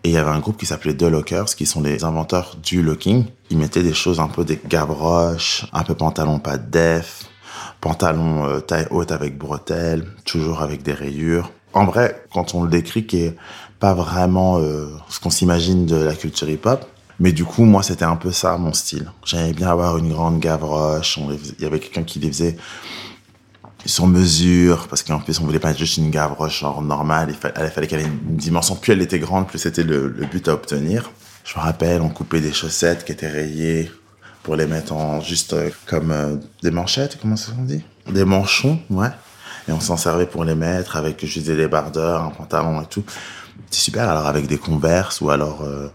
Et 0.03 0.09
il 0.09 0.11
y 0.13 0.17
avait 0.17 0.29
un 0.29 0.39
groupe 0.39 0.57
qui 0.57 0.65
s'appelait 0.65 0.95
The 0.95 1.03
Lockers, 1.03 1.55
qui 1.55 1.65
sont 1.65 1.81
les 1.81 2.03
inventeurs 2.03 2.55
du 2.63 2.81
locking. 2.81 3.25
Ils 3.49 3.57
mettaient 3.57 3.83
des 3.83 3.93
choses 3.93 4.19
un 4.19 4.27
peu 4.27 4.45
des 4.45 4.59
gavroches, 4.67 5.65
un 5.73 5.83
peu 5.83 5.93
pantalon 5.93 6.39
pas 6.39 6.57
de 6.57 6.69
def, 6.69 7.25
pantalon 7.81 8.45
euh, 8.45 8.59
taille 8.59 8.87
haute 8.91 9.11
avec 9.11 9.37
bretelles, 9.37 10.05
toujours 10.25 10.61
avec 10.61 10.83
des 10.83 10.93
rayures. 10.93 11.51
En 11.73 11.85
vrai, 11.85 12.23
quand 12.33 12.55
on 12.55 12.63
le 12.63 12.69
décrit, 12.69 13.05
qui 13.05 13.23
est 13.23 13.35
pas 13.79 13.93
vraiment 13.93 14.59
euh, 14.59 14.87
ce 15.09 15.19
qu'on 15.19 15.29
s'imagine 15.29 15.85
de 15.85 15.95
la 15.95 16.15
culture 16.15 16.49
hip-hop. 16.49 16.85
Mais 17.19 17.33
du 17.33 17.43
coup, 17.43 17.65
moi, 17.65 17.83
c'était 17.83 18.05
un 18.05 18.15
peu 18.15 18.31
ça, 18.31 18.57
mon 18.57 18.71
style. 18.71 19.11
J'aimais 19.25 19.51
bien 19.51 19.69
avoir 19.69 19.97
une 19.97 20.09
grande 20.09 20.39
gavroche. 20.39 21.17
Il 21.17 21.61
y 21.61 21.65
avait 21.65 21.79
quelqu'un 21.79 22.03
qui 22.03 22.19
les 22.19 22.29
faisait 22.29 22.55
sur 23.85 24.07
mesure, 24.07 24.87
parce 24.87 25.03
qu'en 25.03 25.19
plus, 25.19 25.39
on 25.39 25.45
voulait 25.45 25.59
pas 25.59 25.71
être 25.71 25.77
juste 25.77 25.97
une 25.97 26.11
gavroche 26.11 26.59
genre 26.59 26.81
normale. 26.81 27.29
Il 27.29 27.35
fallait, 27.35 27.87
qu'elle 27.87 28.01
ait 28.01 28.05
une 28.05 28.35
dimension. 28.35 28.75
Plus 28.75 28.93
elle 28.93 29.01
était 29.01 29.19
grande, 29.19 29.47
plus 29.47 29.59
c'était 29.59 29.83
le, 29.83 30.09
but 30.09 30.47
à 30.47 30.53
obtenir. 30.53 31.11
Je 31.45 31.57
me 31.57 31.63
rappelle, 31.63 32.01
on 32.01 32.09
coupait 32.09 32.41
des 32.41 32.53
chaussettes 32.53 33.05
qui 33.05 33.11
étaient 33.11 33.29
rayées 33.29 33.91
pour 34.43 34.55
les 34.55 34.67
mettre 34.67 34.93
en 34.93 35.21
juste 35.21 35.53
euh, 35.53 35.69
comme 35.85 36.11
euh, 36.11 36.35
des 36.61 36.71
manchettes, 36.71 37.17
comment 37.21 37.35
ça 37.35 37.51
se 37.51 37.57
dit? 37.61 37.83
Des 38.09 38.25
manchons, 38.25 38.79
ouais. 38.89 39.09
Et 39.67 39.71
on 39.71 39.79
s'en 39.79 39.97
servait 39.97 40.25
pour 40.25 40.43
les 40.43 40.55
mettre 40.55 40.95
avec, 40.95 41.23
disais, 41.23 41.55
des 41.55 41.67
bardeurs, 41.67 42.23
un 42.23 42.29
pantalon 42.29 42.81
et 42.81 42.85
tout. 42.85 43.03
C'est 43.69 43.81
super. 43.81 44.09
Alors 44.09 44.27
avec 44.27 44.47
des 44.47 44.57
converses 44.57 45.21
ou 45.21 45.29
alors 45.29 45.61
euh, 45.63 45.89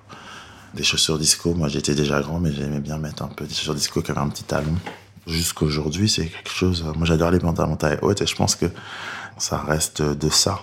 des 0.74 0.82
chaussures 0.82 1.18
disco. 1.18 1.54
Moi, 1.54 1.68
j'étais 1.68 1.94
déjà 1.94 2.20
grand, 2.20 2.40
mais 2.40 2.52
j'aimais 2.52 2.80
bien 2.80 2.98
mettre 2.98 3.22
un 3.22 3.28
peu 3.28 3.44
des 3.44 3.54
chaussures 3.54 3.74
disco 3.74 4.02
qui 4.02 4.10
avaient 4.10 4.20
un 4.20 4.28
petit 4.28 4.44
talon. 4.44 4.74
Jusqu'aujourd'hui, 5.26 6.08
c'est 6.08 6.26
quelque 6.26 6.50
chose. 6.50 6.84
Moi, 6.96 7.06
j'adore 7.06 7.30
les 7.30 7.38
pantalons 7.38 7.76
taille 7.76 7.98
haute 8.02 8.20
et 8.20 8.26
je 8.26 8.36
pense 8.36 8.56
que 8.56 8.66
ça 9.38 9.58
reste 9.58 10.02
de 10.02 10.28
ça. 10.28 10.60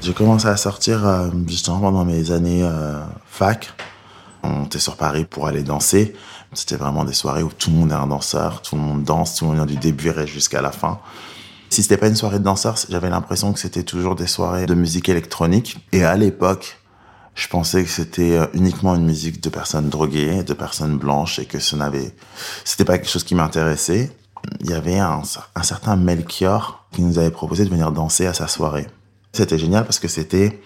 J'ai 0.00 0.14
commencé 0.14 0.46
à 0.46 0.56
sortir 0.56 1.06
euh, 1.06 1.28
justement 1.46 1.80
pendant 1.80 2.04
mes 2.04 2.30
années 2.30 2.62
euh, 2.62 3.02
fac. 3.26 3.70
On 4.42 4.64
était 4.64 4.78
sur 4.78 4.96
Paris 4.96 5.26
pour 5.28 5.48
aller 5.48 5.62
danser. 5.62 6.14
C'était 6.54 6.76
vraiment 6.76 7.04
des 7.04 7.12
soirées 7.12 7.42
où 7.42 7.50
tout 7.50 7.70
le 7.70 7.76
monde 7.76 7.90
est 7.90 7.94
un 7.94 8.06
danseur, 8.06 8.62
tout 8.62 8.76
le 8.76 8.80
monde 8.80 9.02
danse, 9.02 9.34
tout 9.34 9.44
le 9.44 9.48
monde 9.48 9.56
vient 9.58 9.66
du 9.66 9.76
début 9.76 10.10
jusqu'à 10.26 10.62
la 10.62 10.70
fin. 10.70 10.98
Si 11.68 11.82
c'était 11.82 11.98
pas 11.98 12.08
une 12.08 12.16
soirée 12.16 12.38
de 12.38 12.44
danseurs, 12.44 12.76
j'avais 12.88 13.10
l'impression 13.10 13.52
que 13.52 13.58
c'était 13.58 13.82
toujours 13.82 14.14
des 14.14 14.26
soirées 14.26 14.64
de 14.64 14.74
musique 14.74 15.08
électronique. 15.10 15.76
Et 15.92 16.04
à 16.04 16.16
l'époque, 16.16 16.77
je 17.38 17.46
pensais 17.46 17.84
que 17.84 17.88
c'était 17.88 18.36
euh, 18.36 18.46
uniquement 18.52 18.96
une 18.96 19.04
musique 19.04 19.40
de 19.40 19.48
personnes 19.48 19.88
droguées, 19.88 20.42
de 20.42 20.54
personnes 20.54 20.98
blanches, 20.98 21.38
et 21.38 21.44
que 21.46 21.60
ce 21.60 21.76
n'avait, 21.76 22.12
c'était 22.64 22.84
pas 22.84 22.98
quelque 22.98 23.10
chose 23.10 23.22
qui 23.22 23.36
m'intéressait. 23.36 24.10
Il 24.60 24.70
y 24.70 24.74
avait 24.74 24.98
un, 24.98 25.22
certain 25.62 25.94
Melchior 25.94 26.86
qui 26.90 27.02
nous 27.02 27.18
avait 27.18 27.30
proposé 27.30 27.64
de 27.64 27.70
venir 27.70 27.92
danser 27.92 28.26
à 28.26 28.34
sa 28.34 28.48
soirée. 28.48 28.88
C'était 29.32 29.58
génial 29.58 29.84
parce 29.84 30.00
que 30.00 30.08
c'était 30.08 30.60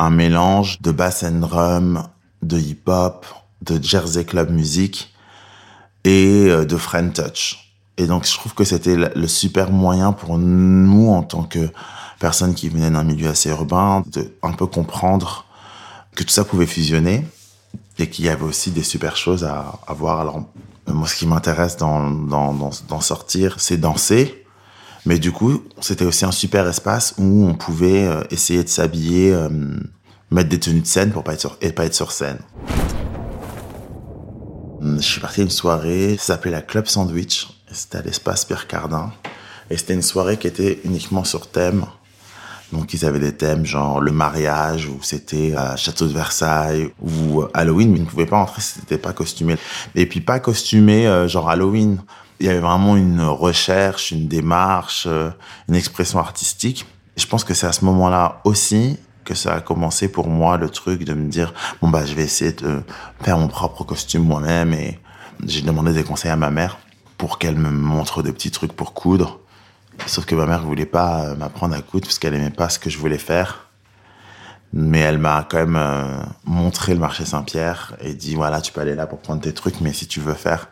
un 0.00 0.10
mélange 0.10 0.80
de 0.80 0.90
bass 0.90 1.22
and 1.22 1.40
drum, 1.40 2.02
de 2.42 2.58
hip-hop, 2.58 3.24
de 3.62 3.80
Jersey 3.80 4.24
Club 4.24 4.50
music 4.50 5.14
et 6.02 6.46
euh, 6.48 6.64
de 6.64 6.76
Friend 6.76 7.12
Touch. 7.12 7.72
Et 7.98 8.06
donc, 8.06 8.26
je 8.26 8.34
trouve 8.34 8.54
que 8.54 8.64
c'était 8.64 8.96
le 8.96 9.28
super 9.28 9.70
moyen 9.70 10.12
pour 10.12 10.38
nous, 10.38 11.08
en 11.10 11.22
tant 11.22 11.44
que 11.44 11.68
personnes 12.18 12.54
qui 12.54 12.68
venaient 12.68 12.90
d'un 12.90 13.04
milieu 13.04 13.28
assez 13.28 13.50
urbain, 13.50 14.02
de 14.12 14.32
un 14.42 14.52
peu 14.52 14.66
comprendre 14.66 15.44
que 16.18 16.24
tout 16.24 16.32
ça 16.32 16.44
pouvait 16.44 16.66
fusionner 16.66 17.24
et 17.96 18.10
qu'il 18.10 18.24
y 18.24 18.28
avait 18.28 18.42
aussi 18.42 18.72
des 18.72 18.82
super 18.82 19.16
choses 19.16 19.44
à, 19.44 19.78
voir. 19.90 20.20
Alors, 20.20 20.42
moi, 20.88 21.06
ce 21.06 21.14
qui 21.14 21.28
m'intéresse 21.28 21.76
dans, 21.76 22.10
dans, 22.10 22.52
dans, 22.52 22.70
dans 22.88 23.00
sortir, 23.00 23.54
c'est 23.58 23.76
danser, 23.76 24.44
Mais 25.06 25.20
du 25.20 25.30
coup, 25.30 25.62
c'était 25.80 26.04
aussi 26.04 26.24
un 26.24 26.32
super 26.32 26.66
espace 26.66 27.14
où 27.18 27.46
on 27.46 27.54
pouvait 27.54 28.04
euh, 28.04 28.24
essayer 28.30 28.64
de 28.64 28.68
s'habiller, 28.68 29.32
euh, 29.32 29.48
mettre 30.32 30.48
des 30.48 30.58
tenues 30.58 30.80
de 30.80 30.86
scène 30.86 31.12
pour 31.12 31.22
pas 31.22 31.34
être 31.34 31.56
et 31.60 31.70
pas 31.70 31.84
être 31.84 31.94
sur 31.94 32.10
scène. 32.10 32.40
Hum, 34.80 34.96
Je 35.00 35.06
suis 35.06 35.20
parti 35.20 35.42
une 35.42 35.50
soirée, 35.50 36.16
ça 36.18 36.34
s'appelait 36.34 36.50
la 36.50 36.62
Club 36.62 36.88
Sandwich. 36.88 37.46
C'était 37.70 37.98
à 37.98 38.02
l'espace 38.02 38.44
Pierre 38.44 38.66
Cardin. 38.66 39.12
Et 39.70 39.76
c'était 39.76 39.94
une 39.94 40.02
soirée 40.02 40.36
qui 40.36 40.48
était 40.48 40.80
uniquement 40.84 41.22
sur 41.22 41.46
thème. 41.46 41.86
Donc 42.72 42.92
ils 42.92 43.04
avaient 43.04 43.18
des 43.18 43.34
thèmes 43.34 43.64
genre 43.64 44.00
le 44.00 44.12
mariage, 44.12 44.86
ou 44.86 44.98
c'était 45.02 45.54
euh, 45.56 45.76
Château 45.76 46.06
de 46.06 46.12
Versailles, 46.12 46.90
ou 47.00 47.44
Halloween, 47.54 47.90
mais 47.92 47.98
ils 47.98 48.04
ne 48.04 48.08
pouvaient 48.08 48.26
pas 48.26 48.38
entrer 48.38 48.60
si 48.60 48.80
c'était 48.80 48.98
pas 48.98 49.12
costumé. 49.12 49.56
Et 49.94 50.06
puis 50.06 50.20
pas 50.20 50.38
costumé 50.38 51.06
euh, 51.06 51.28
genre 51.28 51.48
Halloween. 51.48 52.02
Il 52.40 52.46
y 52.46 52.50
avait 52.50 52.60
vraiment 52.60 52.96
une 52.96 53.22
recherche, 53.22 54.12
une 54.12 54.28
démarche, 54.28 55.04
euh, 55.08 55.30
une 55.68 55.74
expression 55.74 56.18
artistique. 56.18 56.86
Et 57.16 57.20
je 57.20 57.26
pense 57.26 57.42
que 57.42 57.54
c'est 57.54 57.66
à 57.66 57.72
ce 57.72 57.84
moment-là 57.86 58.40
aussi 58.44 58.98
que 59.24 59.34
ça 59.34 59.54
a 59.54 59.60
commencé 59.60 60.08
pour 60.08 60.28
moi 60.28 60.56
le 60.56 60.70
truc 60.70 61.04
de 61.04 61.12
me 61.12 61.28
dire 61.28 61.52
bon 61.82 61.90
bah 61.90 62.06
je 62.06 62.14
vais 62.14 62.22
essayer 62.22 62.52
de 62.52 62.80
faire 63.20 63.36
mon 63.36 63.48
propre 63.48 63.84
costume 63.84 64.22
moi-même 64.22 64.72
et 64.72 64.98
j'ai 65.44 65.60
demandé 65.60 65.92
des 65.92 66.02
conseils 66.02 66.30
à 66.30 66.36
ma 66.36 66.50
mère 66.50 66.78
pour 67.18 67.38
qu'elle 67.38 67.56
me 67.56 67.70
montre 67.70 68.22
des 68.22 68.32
petits 68.32 68.50
trucs 68.50 68.72
pour 68.72 68.94
coudre. 68.94 69.40
Sauf 70.06 70.24
que 70.24 70.34
ma 70.34 70.46
mère 70.46 70.62
voulait 70.62 70.86
pas 70.86 71.26
euh, 71.26 71.36
m'apprendre 71.36 71.74
à 71.74 71.82
coudre 71.82 72.06
parce 72.06 72.18
qu'elle 72.18 72.34
aimait 72.34 72.50
pas 72.50 72.68
ce 72.68 72.78
que 72.78 72.90
je 72.90 72.98
voulais 72.98 73.18
faire. 73.18 73.68
Mais 74.72 75.00
elle 75.00 75.18
m'a 75.18 75.46
quand 75.48 75.58
même 75.58 75.76
euh, 75.76 76.22
montré 76.44 76.92
le 76.92 77.00
marché 77.00 77.24
Saint-Pierre 77.24 77.96
et 78.00 78.14
dit 78.14 78.34
voilà, 78.34 78.60
tu 78.60 78.72
peux 78.72 78.80
aller 78.80 78.94
là 78.94 79.06
pour 79.06 79.18
prendre 79.18 79.40
tes 79.40 79.54
trucs, 79.54 79.80
mais 79.80 79.92
si 79.92 80.06
tu 80.06 80.20
veux 80.20 80.34
faire 80.34 80.68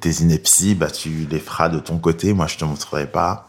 tes 0.00 0.10
inepties, 0.22 0.74
bah 0.74 0.90
tu 0.90 1.26
les 1.30 1.38
feras 1.38 1.68
de 1.68 1.78
ton 1.78 1.98
côté. 1.98 2.34
Moi, 2.34 2.48
je 2.48 2.56
te 2.56 2.64
montrerai 2.64 3.06
pas. 3.06 3.48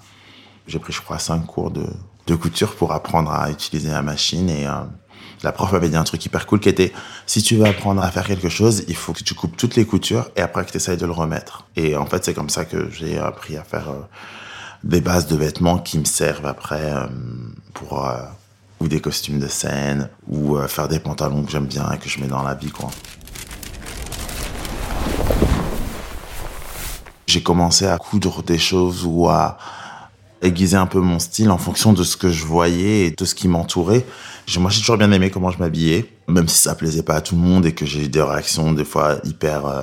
J'ai 0.68 0.80
pris, 0.80 0.94
je 0.94 1.02
crois, 1.02 1.20
cinq 1.20 1.46
cours 1.46 1.72
de, 1.72 2.36
couture 2.36 2.76
pour 2.76 2.94
apprendre 2.94 3.32
à 3.32 3.50
utiliser 3.50 3.90
la 3.90 4.02
machine 4.02 4.50
et 4.50 4.66
euh, 4.68 4.72
la 5.44 5.52
prof 5.52 5.72
m'avait 5.72 5.90
dit 5.90 5.98
un 5.98 6.04
truc 6.04 6.26
hyper 6.26 6.46
cool 6.46 6.60
qui 6.60 6.70
était 6.70 6.94
si 7.26 7.44
tu 7.44 7.58
veux 7.58 7.66
apprendre 7.66 8.02
à 8.02 8.10
faire 8.12 8.26
quelque 8.26 8.50
chose, 8.50 8.84
il 8.88 8.96
faut 8.96 9.14
que 9.14 9.24
tu 9.24 9.34
coupes 9.34 9.58
toutes 9.58 9.76
les 9.76 9.86
coutures 9.86 10.30
et 10.36 10.42
après 10.42 10.64
que 10.66 10.72
tu 10.72 10.78
essayes 10.78 10.98
de 10.98 11.06
le 11.06 11.12
remettre. 11.12 11.68
Et 11.76 11.98
en 11.98 12.06
fait, 12.06 12.24
c'est 12.24 12.34
comme 12.34 12.50
ça 12.50 12.66
que 12.66 12.90
j'ai 12.92 13.18
appris 13.18 13.58
à 13.58 13.64
faire 13.64 13.90
des 14.84 15.02
bases 15.02 15.28
de 15.28 15.36
vêtements 15.36 15.78
qui 15.78 15.98
me 15.98 16.06
servent 16.06 16.46
après 16.46 16.92
euh, 16.94 17.08
pour 17.74 18.06
euh, 18.06 18.22
ou 18.80 18.88
des 18.88 19.00
costumes 19.00 19.40
de 19.40 19.48
scène 19.48 20.10
ou 20.28 20.58
euh, 20.58 20.68
faire 20.68 20.88
des 20.88 21.00
pantalons 21.00 21.44
que 21.44 21.52
j'aime 21.52 21.68
bien 21.68 21.90
et 21.92 21.98
que 21.98 22.10
je 22.10 22.20
mets 22.20 22.28
dans 22.28 22.44
la 22.44 22.54
vie 22.54 22.72
quoi. 22.72 22.90
J'ai 27.28 27.42
commencé 27.42 27.88
à 27.88 27.98
coudre 27.98 28.44
des 28.44 28.60
choses 28.60 29.06
ou 29.06 29.28
à 29.28 29.58
aiguiser 30.44 30.78
un 30.78 30.86
peu 30.86 31.00
mon 31.00 31.20
style 31.20 31.50
en 31.50 31.58
fonction 31.58 31.94
de 31.94 32.04
ce 32.04 32.18
que 32.18 32.30
je 32.30 32.46
voyais 32.46 33.08
et 33.08 33.12
de 33.12 33.26
ce 33.26 33.34
qui 33.34 33.48
m'entourait. 33.48 34.06
Moi, 34.58 34.70
j'ai 34.70 34.82
toujours 34.82 34.98
bien 34.98 35.12
aimé 35.12 35.32
comment 35.32 35.50
je 35.50 35.58
m'habillais, 35.58 36.14
même 36.28 36.48
si 36.48 36.58
ça 36.58 36.76
plaisait 36.76 37.02
pas 37.02 37.16
à 37.16 37.22
tout 37.22 37.36
le 37.36 37.42
monde 37.42 37.66
et 37.66 37.74
que 37.74 37.86
j'ai 37.86 38.04
eu 38.04 38.08
des 38.10 38.22
réactions 38.22 38.74
des 38.74 38.84
fois 38.84 39.16
hyper 39.24 39.66
euh, 39.66 39.82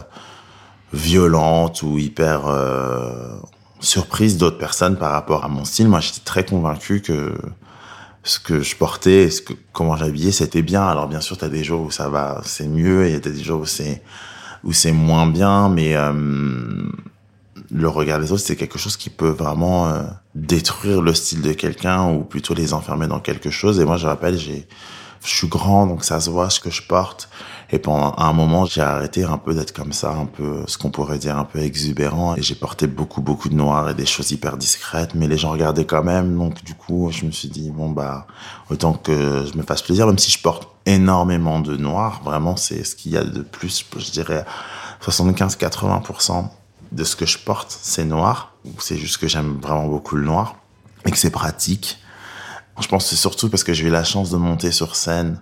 violentes 0.93 1.83
ou 1.83 1.99
hyper 1.99 2.47
euh, 2.47 3.37
surprises 3.81 4.37
d'autres 4.37 4.59
personnes 4.59 4.97
par 4.97 5.13
rapport 5.13 5.45
à 5.45 5.49
mon 5.49 5.65
style. 5.65 5.89
Moi, 5.89 6.01
j'étais 6.01 6.21
très 6.25 6.45
convaincu 6.45 7.01
que 7.01 7.35
ce 8.23 8.39
que 8.39 8.61
je 8.63 8.77
portais, 8.77 9.31
ce 9.31 9.43
que, 9.43 9.55
comment 9.73 9.97
j'habillais, 9.97 10.33
c'était 10.33 10.63
bien. 10.63 10.87
Alors, 10.87 11.09
bien 11.09 11.21
sûr, 11.21 11.39
t'as 11.39 11.49
des 11.49 11.65
jours 11.65 11.83
où 11.83 11.91
ça 11.91 12.09
va, 12.09 12.43
c'est 12.45 12.69
mieux, 12.69 13.07
et 13.07 13.21
t'as 13.21 13.31
des 13.31 13.43
jours 13.43 13.63
où 13.63 13.67
c'est 13.67 14.03
où 14.63 14.75
c'est 14.75 14.93
moins 14.93 15.27
bien, 15.27 15.71
mais 15.71 15.97
euh, 15.97 16.13
le 17.71 17.89
regard 17.89 18.21
des 18.21 18.31
autres, 18.33 18.43
c'est 18.43 18.57
quelque 18.57 18.79
chose 18.79 18.97
qui 18.99 19.09
peut 19.09 19.31
vraiment 19.31 19.89
euh, 19.89 20.03
détruire 20.35 21.01
le 21.01 21.15
style 21.15 21.41
de 21.41 21.53
quelqu'un 21.53 22.11
ou 22.11 22.25
plutôt 22.25 22.53
les 22.53 22.75
enfermer 22.75 23.07
dans 23.07 23.21
quelque 23.21 23.51
chose. 23.51 23.81
Et 23.81 23.85
moi, 23.85 23.97
je 23.97 24.07
rappelle, 24.07 24.37
j'ai, 24.37 24.69
je 25.25 25.35
suis 25.37 25.49
grand, 25.49 25.87
donc 25.87 26.05
ça 26.05 26.21
se 26.21 26.31
voit 26.31 26.51
ce 26.51 26.61
que 26.61 26.71
je 26.71 26.83
porte. 26.83 27.29
Et 27.73 27.79
pendant 27.79 28.15
un 28.17 28.33
moment, 28.33 28.65
j'ai 28.65 28.81
arrêté 28.81 29.23
un 29.23 29.39
peu 29.39 29.55
d'être 29.55 29.73
comme 29.73 29.93
ça, 29.93 30.13
un 30.13 30.27
peu 30.27 30.65
ce 30.67 30.77
qu'on 30.77 30.91
pourrait 30.91 31.19
dire 31.19 31.39
un 31.39 31.45
peu 31.45 31.61
exubérant. 31.61 32.35
Et 32.35 32.43
j'ai 32.43 32.57
porté 32.57 32.87
beaucoup, 32.87 33.21
beaucoup 33.21 33.49
de 33.49 33.55
noir 33.55 33.89
et 33.91 33.95
des 33.95 34.07
choses 34.07 34.33
hyper 34.33 34.57
discrètes, 34.57 35.15
mais 35.15 35.29
les 35.29 35.39
gens 35.39 35.51
regardaient 35.51 35.85
quand 35.85 36.03
même. 36.03 36.37
Donc 36.37 36.65
du 36.65 36.75
coup, 36.75 37.11
je 37.13 37.25
me 37.27 37.31
suis 37.31 37.49
dit 37.49 37.71
bon 37.71 37.91
bah 37.91 38.27
autant 38.71 38.95
que 38.95 39.47
je 39.47 39.57
me 39.57 39.63
fasse 39.63 39.83
plaisir, 39.83 40.07
même 40.07 40.19
si 40.19 40.31
je 40.31 40.41
porte 40.43 40.69
énormément 40.87 41.61
de 41.61 41.77
noir. 41.77 42.23
Vraiment, 42.25 42.57
c'est 42.57 42.83
ce 42.83 42.97
qu'il 42.97 43.13
y 43.13 43.17
a 43.17 43.25
de 43.25 43.43
plus, 43.43 43.85
je 43.97 44.11
dirais 44.11 44.45
75-80% 45.03 46.49
de 46.93 47.05
ce 47.05 47.15
que 47.15 47.27
je 47.27 47.39
porte, 47.39 47.77
c'est 47.83 48.05
noir. 48.05 48.55
C'est 48.79 48.97
juste 48.97 49.19
que 49.19 49.29
j'aime 49.29 49.59
vraiment 49.61 49.87
beaucoup 49.87 50.17
le 50.17 50.25
noir 50.25 50.57
et 51.07 51.11
que 51.11 51.19
c'est 51.19 51.31
pratique. 51.31 51.99
Je 52.81 52.89
pense 52.89 53.05
que 53.05 53.11
c'est 53.11 53.17
surtout 53.17 53.49
parce 53.49 53.63
que 53.63 53.73
j'ai 53.73 53.87
eu 53.87 53.91
la 53.91 54.05
chance 54.05 54.31
de 54.31 54.37
monter 54.37 54.73
sur 54.73 54.97
scène, 54.97 55.41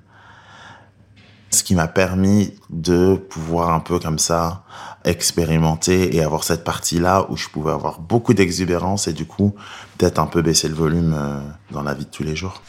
ce 1.50 1.62
qui 1.62 1.74
m'a 1.74 1.88
permis 1.88 2.54
de 2.68 3.14
pouvoir 3.14 3.72
un 3.72 3.80
peu 3.80 3.98
comme 3.98 4.18
ça 4.18 4.64
expérimenter 5.04 6.14
et 6.14 6.22
avoir 6.22 6.44
cette 6.44 6.64
partie-là 6.64 7.26
où 7.30 7.36
je 7.36 7.48
pouvais 7.48 7.72
avoir 7.72 8.00
beaucoup 8.00 8.34
d'exubérance 8.34 9.08
et 9.08 9.12
du 9.12 9.24
coup 9.24 9.54
peut-être 9.96 10.18
un 10.18 10.26
peu 10.26 10.42
baisser 10.42 10.68
le 10.68 10.74
volume 10.74 11.14
euh, 11.16 11.40
dans 11.70 11.82
la 11.82 11.94
vie 11.94 12.04
de 12.04 12.10
tous 12.10 12.24
les 12.24 12.36
jours. 12.36 12.60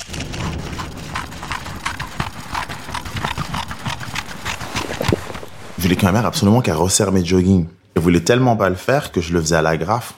Je 5.77 5.83
voulais 5.83 5.97
ma 6.03 6.11
mère 6.11 6.25
absolument 6.25 6.61
qu'elle 6.61 6.75
resserre 6.75 7.11
mes 7.11 7.25
joggings. 7.25 7.67
Elle 7.95 8.01
voulait 8.01 8.19
tellement 8.19 8.55
pas 8.55 8.69
le 8.69 8.75
faire 8.75 9.11
que 9.11 9.21
je 9.21 9.33
le 9.33 9.41
faisais 9.41 9.55
à 9.55 9.61
la 9.61 9.77
graffe. 9.77 10.13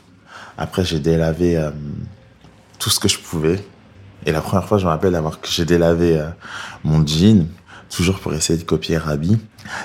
Après, 0.58 0.84
j'ai 0.84 1.00
délavé 1.00 1.55
euh, 1.55 1.72
tout 2.79 2.89
ce 2.89 3.00
que 3.00 3.08
je 3.08 3.20
pouvais. 3.20 3.63
Et 4.25 4.32
la 4.32 4.42
première 4.42 4.68
fois, 4.68 4.78
je 4.78 4.86
me 4.86 4.90
rappelle 4.90 5.13
d'avoir 5.13 5.40
que 5.40 5.48
j'ai 5.48 5.66
délavé 5.66 6.18
euh, 6.18 6.30
mon 6.84 7.06
jean, 7.06 7.48
toujours 7.90 8.20
pour 8.20 8.34
essayer 8.34 8.58
de 8.58 8.63
copier 8.63 8.98
Rabi. 8.98 9.38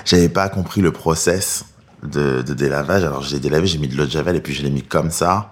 J'avais 0.05 0.29
pas 0.29 0.49
compris 0.49 0.81
le 0.81 0.91
process 0.91 1.65
de, 2.03 2.41
de 2.41 2.53
délavage. 2.53 3.03
Alors, 3.03 3.23
je 3.23 3.33
l'ai 3.33 3.39
délavé, 3.39 3.67
j'ai 3.67 3.79
mis 3.79 3.87
de 3.87 3.95
l'eau 3.95 4.05
de 4.05 4.11
javel 4.11 4.35
et 4.35 4.41
puis 4.41 4.53
je 4.53 4.63
l'ai 4.63 4.69
mis 4.69 4.83
comme 4.83 5.11
ça. 5.11 5.51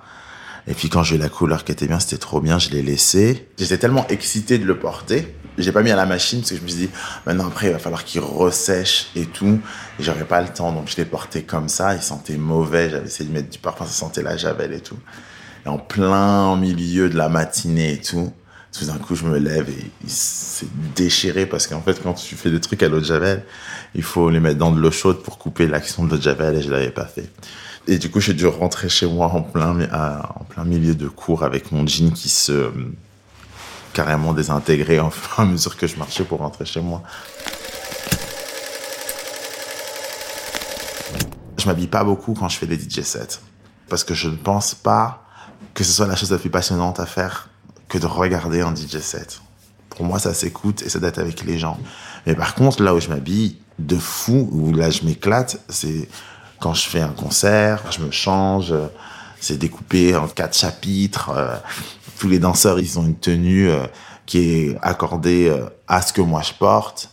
Et 0.67 0.73
puis 0.73 0.89
quand 0.89 1.03
j'ai 1.03 1.15
eu 1.15 1.19
la 1.19 1.29
couleur 1.29 1.63
qui 1.63 1.71
était 1.71 1.87
bien, 1.87 1.99
c'était 1.99 2.17
trop 2.17 2.41
bien, 2.41 2.57
je 2.57 2.69
l'ai 2.69 2.81
laissé. 2.81 3.47
J'étais 3.57 3.77
tellement 3.77 4.07
excité 4.07 4.57
de 4.57 4.65
le 4.65 4.79
porter. 4.79 5.35
J'ai 5.57 5.71
pas 5.71 5.83
mis 5.83 5.91
à 5.91 5.95
la 5.95 6.05
machine 6.05 6.39
parce 6.39 6.51
que 6.51 6.57
je 6.57 6.63
me 6.63 6.67
suis 6.67 6.77
dit, 6.77 6.89
maintenant 7.25 7.47
après, 7.47 7.67
il 7.67 7.73
va 7.73 7.79
falloir 7.79 8.03
qu'il 8.03 8.21
ressèche 8.21 9.07
et 9.15 9.25
tout. 9.25 9.59
Et 9.99 10.03
j'aurais 10.03 10.25
pas 10.25 10.41
le 10.41 10.49
temps, 10.49 10.71
donc 10.73 10.89
je 10.89 10.97
l'ai 10.97 11.05
porté 11.05 11.43
comme 11.43 11.69
ça. 11.69 11.95
Il 11.95 12.01
sentait 12.01 12.35
mauvais, 12.35 12.89
j'avais 12.89 13.05
essayé 13.05 13.29
de 13.29 13.33
mettre 13.33 13.49
du 13.49 13.59
parfum, 13.59 13.85
ça 13.85 13.91
sentait 13.91 14.23
la 14.23 14.37
javel 14.37 14.73
et 14.73 14.81
tout. 14.81 14.97
Et 15.65 15.69
en 15.69 15.77
plein 15.77 16.55
milieu 16.57 17.09
de 17.09 17.17
la 17.17 17.29
matinée 17.29 17.93
et 17.93 18.01
tout, 18.01 18.33
tout 18.77 18.85
d'un 18.85 18.97
coup, 18.97 19.15
je 19.15 19.25
me 19.25 19.37
lève 19.37 19.69
et 19.69 19.91
il 20.03 20.09
s'est 20.09 20.67
déchiré 20.95 21.45
parce 21.45 21.67
qu'en 21.67 21.81
fait, 21.81 22.01
quand 22.01 22.13
tu 22.13 22.35
fais 22.35 22.51
des 22.51 22.59
trucs 22.59 22.83
à 22.83 22.89
l'eau 22.89 22.99
de 22.99 23.05
javel, 23.05 23.43
il 23.93 24.03
faut 24.03 24.29
les 24.29 24.39
mettre 24.39 24.57
dans 24.57 24.71
de 24.71 24.79
l'eau 24.79 24.91
chaude 24.91 25.23
pour 25.23 25.37
couper 25.37 25.67
l'action 25.67 26.03
de 26.03 26.11
l'eau 26.11 26.17
de 26.17 26.21
javel 26.21 26.55
et 26.55 26.61
je 26.61 26.69
l'avais 26.69 26.91
pas 26.91 27.05
fait. 27.05 27.29
Et 27.87 27.97
du 27.97 28.09
coup, 28.09 28.19
j'ai 28.19 28.33
dû 28.33 28.47
rentrer 28.47 28.89
chez 28.89 29.05
moi 29.05 29.27
en 29.27 29.41
plein, 29.41 29.73
milieu 30.65 30.95
de 30.95 31.07
cours 31.07 31.43
avec 31.43 31.71
mon 31.71 31.85
jean 31.87 32.11
qui 32.11 32.29
se 32.29 32.71
carrément 33.93 34.33
désintégré 34.33 34.99
en 34.99 35.11
à 35.37 35.45
mesure 35.45 35.77
que 35.77 35.87
je 35.87 35.97
marchais 35.97 36.23
pour 36.23 36.39
rentrer 36.39 36.65
chez 36.65 36.81
moi. 36.81 37.01
Je 41.57 41.65
m'habille 41.65 41.87
pas 41.87 42.03
beaucoup 42.03 42.33
quand 42.33 42.49
je 42.49 42.57
fais 42.57 42.67
des 42.67 42.77
DJ 42.77 43.01
sets 43.01 43.39
parce 43.87 44.03
que 44.03 44.13
je 44.13 44.27
ne 44.27 44.35
pense 44.35 44.75
pas 44.75 45.23
que 45.73 45.83
ce 45.83 45.91
soit 45.91 46.07
la 46.07 46.15
chose 46.15 46.31
la 46.31 46.37
plus 46.37 46.49
passionnante 46.49 46.99
à 46.99 47.05
faire 47.05 47.49
que 47.87 47.97
de 47.97 48.05
regarder 48.05 48.61
un 48.61 48.75
DJ 48.75 48.99
set. 48.99 49.41
Pour 49.89 50.05
moi, 50.05 50.19
ça 50.19 50.33
s'écoute 50.33 50.81
et 50.81 50.89
ça 50.89 50.99
date 50.99 51.17
avec 51.19 51.43
les 51.43 51.57
gens. 51.57 51.79
Mais 52.25 52.35
par 52.35 52.55
contre, 52.55 52.83
là 52.83 52.93
où 52.93 52.99
je 52.99 53.09
m'habille 53.09 53.57
de 53.79 53.97
fou, 53.97 54.49
où 54.51 54.73
là 54.73 54.89
je 54.89 55.03
m'éclate, 55.03 55.59
c'est 55.69 56.07
quand 56.59 56.73
je 56.73 56.87
fais 56.87 57.01
un 57.01 57.09
concert, 57.09 57.91
je 57.91 57.99
me 57.99 58.11
change, 58.11 58.73
c'est 59.39 59.57
découpé 59.57 60.15
en 60.15 60.27
quatre 60.27 60.57
chapitres. 60.57 61.29
euh, 61.29 61.55
tous 62.17 62.29
les 62.29 62.39
danseurs, 62.39 62.79
ils 62.79 62.97
ont 62.97 63.03
une 63.05 63.17
tenue 63.17 63.69
euh, 63.69 63.85
qui 64.25 64.39
est 64.39 64.77
accordée 64.81 65.49
euh, 65.49 65.65
à 65.87 66.01
ce 66.01 66.13
que 66.13 66.21
moi 66.21 66.41
je 66.41 66.53
porte 66.53 67.09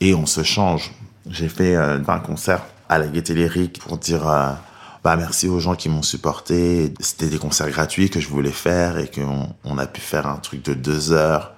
et 0.00 0.14
on 0.14 0.26
se 0.26 0.42
change. 0.42 0.92
J'ai 1.28 1.48
fait 1.48 1.74
un 1.74 2.18
concert 2.20 2.62
à 2.88 2.98
la 2.98 3.06
Gaîté 3.06 3.34
Lyrique 3.34 3.80
pour 3.80 3.98
dire 3.98 4.22
bah, 5.06 5.14
merci 5.14 5.46
aux 5.46 5.60
gens 5.60 5.76
qui 5.76 5.88
m'ont 5.88 6.02
supporté. 6.02 6.92
C'était 6.98 7.28
des 7.28 7.38
concerts 7.38 7.70
gratuits 7.70 8.10
que 8.10 8.18
je 8.18 8.26
voulais 8.28 8.50
faire 8.50 8.98
et 8.98 9.08
qu'on 9.08 9.54
on 9.62 9.78
a 9.78 9.86
pu 9.86 10.00
faire 10.00 10.26
un 10.26 10.38
truc 10.38 10.64
de 10.64 10.74
deux 10.74 11.12
heures 11.12 11.52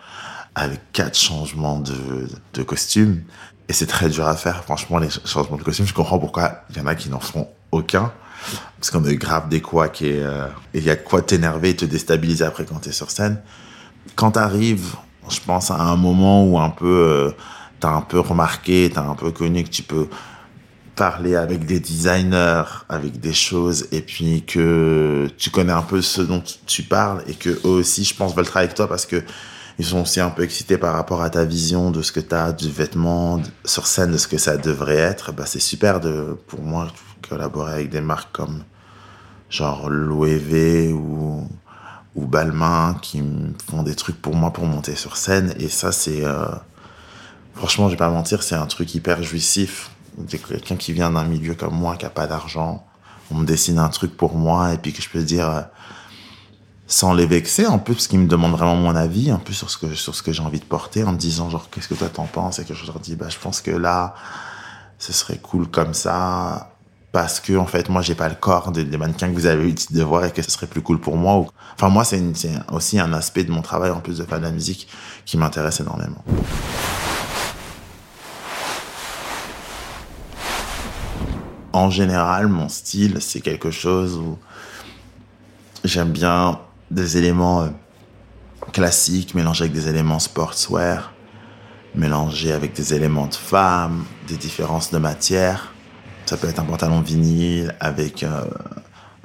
avec 0.55 0.81
quatre 0.93 1.17
changements 1.17 1.81
de, 1.81 2.29
de 2.53 2.63
costumes. 2.63 3.23
Et 3.71 3.73
c'est 3.73 3.87
très 3.87 4.11
dur 4.11 4.27
à 4.29 4.37
faire, 4.37 4.63
franchement, 4.65 4.99
les 4.99 5.09
changements 5.25 5.57
de 5.57 5.63
costumes. 5.63 5.87
Je 5.87 5.95
comprends 5.95 6.19
pourquoi 6.19 6.65
il 6.69 6.77
y 6.77 6.81
en 6.83 6.87
a 6.87 6.95
qui 6.95 7.09
n'en 7.09 7.21
font 7.21 7.49
aucun. 7.73 8.13
Parce 8.79 8.91
qu'on 8.91 9.03
a 9.03 9.15
grave 9.15 9.49
des 9.49 9.63
couacs 9.63 10.03
et 10.03 10.21
euh, 10.23 10.47
il 10.75 10.85
y 10.85 10.91
a 10.91 10.97
quoi 10.97 11.23
t'énerver 11.23 11.71
et 11.71 11.77
te 11.77 11.87
déstabiliser 11.87 12.45
après 12.45 12.67
quand 12.67 12.81
t'es 12.81 12.93
sur 12.93 13.11
scène. 13.11 13.41
Quand 14.15 14.33
t'arrives, 14.33 14.95
je 15.31 15.41
pense 15.41 15.71
à 15.71 15.81
un 15.81 15.97
moment 15.97 16.45
où 16.45 16.59
un 16.59 16.69
peu, 16.69 16.85
euh, 16.87 17.31
t'as 17.81 17.93
un 17.93 18.03
peu 18.03 18.21
remarqué, 18.21 18.91
t'as 18.93 19.09
un 19.09 19.15
peu 19.15 19.31
connu 19.31 19.65
que 19.65 19.71
tu 19.71 19.85
peux 19.85 20.09
parler 20.99 21.37
avec 21.37 21.65
des 21.65 21.81
designers, 21.81 22.65
avec 22.89 23.21
des 23.21 23.33
choses, 23.33 23.87
et 23.93 24.03
puis 24.03 24.45
que 24.45 25.29
tu 25.39 25.51
connais 25.51 25.73
un 25.73 25.83
peu 25.83 26.03
ce 26.03 26.21
dont 26.23 26.43
tu 26.67 26.83
parles, 26.83 27.23
et 27.29 27.35
que 27.35 27.51
eux 27.51 27.79
aussi, 27.81 28.05
je 28.05 28.15
pense, 28.15 28.35
veulent 28.35 28.47
travailler 28.47 28.67
avec 28.69 28.77
toi 28.77 28.89
parce 28.89 29.07
que 29.07 29.23
ils 29.79 29.85
sont 29.87 30.01
aussi 30.03 30.21
un 30.21 30.31
peu 30.31 30.43
excités 30.43 30.77
par 30.77 30.93
rapport 30.95 31.23
à 31.23 31.31
ta 31.31 31.45
vision 31.45 31.93
de 31.93 32.03
ce 32.03 32.11
que 32.11 32.21
tu 32.21 32.35
as 32.35 32.53
du 32.53 32.69
vêtement 32.71 33.41
sur 33.65 33.87
scène, 33.87 34.11
de 34.13 34.19
ce 34.19 34.27
que 34.27 34.37
ça 34.39 34.57
devrait 34.57 34.97
être. 34.97 35.33
Bah, 35.33 35.45
c'est 35.47 35.61
super 35.61 36.01
de, 36.01 36.37
pour 36.49 36.63
moi, 36.63 36.87
de 37.23 37.29
collaborer 37.29 37.73
avec 37.75 37.91
des 37.91 38.01
marques 38.01 38.33
comme 38.33 38.65
genre 39.51 39.89
Loewe 39.89 40.93
ou, 40.93 41.49
ou 42.17 42.27
Balmain 42.27 42.97
qui 43.03 43.23
font 43.71 43.85
des 43.85 43.95
trucs 43.95 44.21
pour 44.21 44.35
moi 44.35 44.53
pour 44.53 44.67
monter 44.67 44.97
sur 44.97 45.17
scène. 45.17 45.55
Et 45.61 45.69
ça, 45.69 45.93
c'est. 45.93 46.25
euh, 46.25 46.47
franchement, 47.55 47.87
je 47.87 47.93
vais 47.93 47.99
pas 47.99 48.11
mentir, 48.11 48.43
c'est 48.43 48.57
un 48.57 48.67
truc 48.67 48.95
hyper 48.97 49.23
jouissif. 49.23 49.91
Quelqu'un 50.27 50.77
qui 50.77 50.93
vient 50.93 51.11
d'un 51.11 51.25
milieu 51.25 51.55
comme 51.55 51.75
moi, 51.75 51.97
qui 51.97 52.07
a 52.07 52.11
pas 52.11 52.27
d'argent. 52.27 52.85
On 53.31 53.37
me 53.37 53.47
dessine 53.47 53.79
un 53.79 53.89
truc 53.89 54.17
pour 54.17 54.35
moi 54.35 54.73
et 54.73 54.79
puis 54.79 54.93
que 54.93 55.03
je 55.03 55.09
peux 55.09 55.23
dire. 55.23 55.49
euh, 55.49 55.63
sans 56.89 57.13
les 57.13 57.27
vexer 57.27 57.67
un 57.67 57.77
peu 57.77 57.93
parce 57.93 58.09
qu'ils 58.09 58.19
me 58.19 58.27
demandent 58.27 58.57
vraiment 58.57 58.75
mon 58.75 58.97
avis 58.97 59.31
un 59.31 59.37
peu 59.39 59.53
sur 59.53 59.71
ce 59.71 59.77
que 59.77 60.23
que 60.23 60.33
j'ai 60.33 60.43
envie 60.43 60.59
de 60.59 60.65
porter 60.65 61.05
en 61.05 61.13
me 61.13 61.19
disant 61.19 61.51
genre 61.51 61.69
qu'est-ce 61.71 61.87
que 61.87 61.95
toi 61.95 62.09
t'en 62.09 62.25
penses? 62.25 62.59
Et 62.59 62.65
que 62.65 62.75
je 62.75 62.87
leur 62.87 62.99
dis 62.99 63.15
bah 63.15 63.29
je 63.29 63.39
pense 63.39 63.61
que 63.61 63.71
là 63.71 64.15
ce 64.99 65.13
serait 65.13 65.37
cool 65.37 65.69
comme 65.69 65.93
ça 65.93 66.73
parce 67.13 67.41
que 67.41 67.57
en 67.57 67.67
fait 67.67 67.91
moi 67.91 68.01
j'ai 68.01 68.15
pas 68.15 68.31
le 68.31 68.35
corps 68.35 68.73
des, 68.73 68.85
mannequins 68.97 69.29
que 69.29 69.35
vous 69.35 69.47
avez 69.47 69.69
eu 69.69 69.75
de 69.91 70.03
voir 70.03 70.25
et 70.25 70.33
que 70.33 70.41
ce 70.41 70.51
serait 70.51 70.67
plus 70.67 70.81
cool 70.81 70.99
pour 70.99 71.19
moi 71.19 71.45
enfin 71.75 71.91
moi 71.91 72.05
c'est 72.05 72.23
aussi 72.73 72.99
un 72.99 73.13
aspect 73.13 73.45
de 73.45 73.53
mon 73.53 73.63
travail 73.63 73.91
en 73.91 74.01
plus 74.01 74.19
de 74.19 74.25
faire 74.25 74.39
de 74.39 74.45
la 74.45 74.51
musique 74.51 74.89
qui 75.27 75.37
m'intéresse 75.37 75.81
énormément 75.81 76.25
en 81.79 81.91
général 81.91 82.49
mon 82.49 82.69
style 82.69 83.19
c'est 83.21 83.41
quelque 83.41 83.71
chose 83.71 84.17
où 84.17 84.39
j'aime 85.85 86.11
bien 86.11 86.61
des 86.91 87.17
éléments 87.17 87.63
euh, 87.63 87.69
classiques 88.73 89.35
mélangés 89.35 89.65
avec 89.65 89.75
des 89.75 89.89
éléments 89.89 90.19
sportswear, 90.19 91.13
mélangés 91.95 92.53
avec 92.53 92.73
des 92.75 92.95
éléments 92.95 93.27
de 93.27 93.35
femmes, 93.35 94.05
des 94.27 94.37
différences 94.37 94.91
de 94.91 94.99
matière. 94.99 95.73
Ça 96.27 96.37
peut 96.37 96.49
être 96.49 96.59
un 96.59 96.65
pantalon 96.65 97.01
vinyle 97.01 97.75
avec 97.81 98.23
euh, 98.23 98.45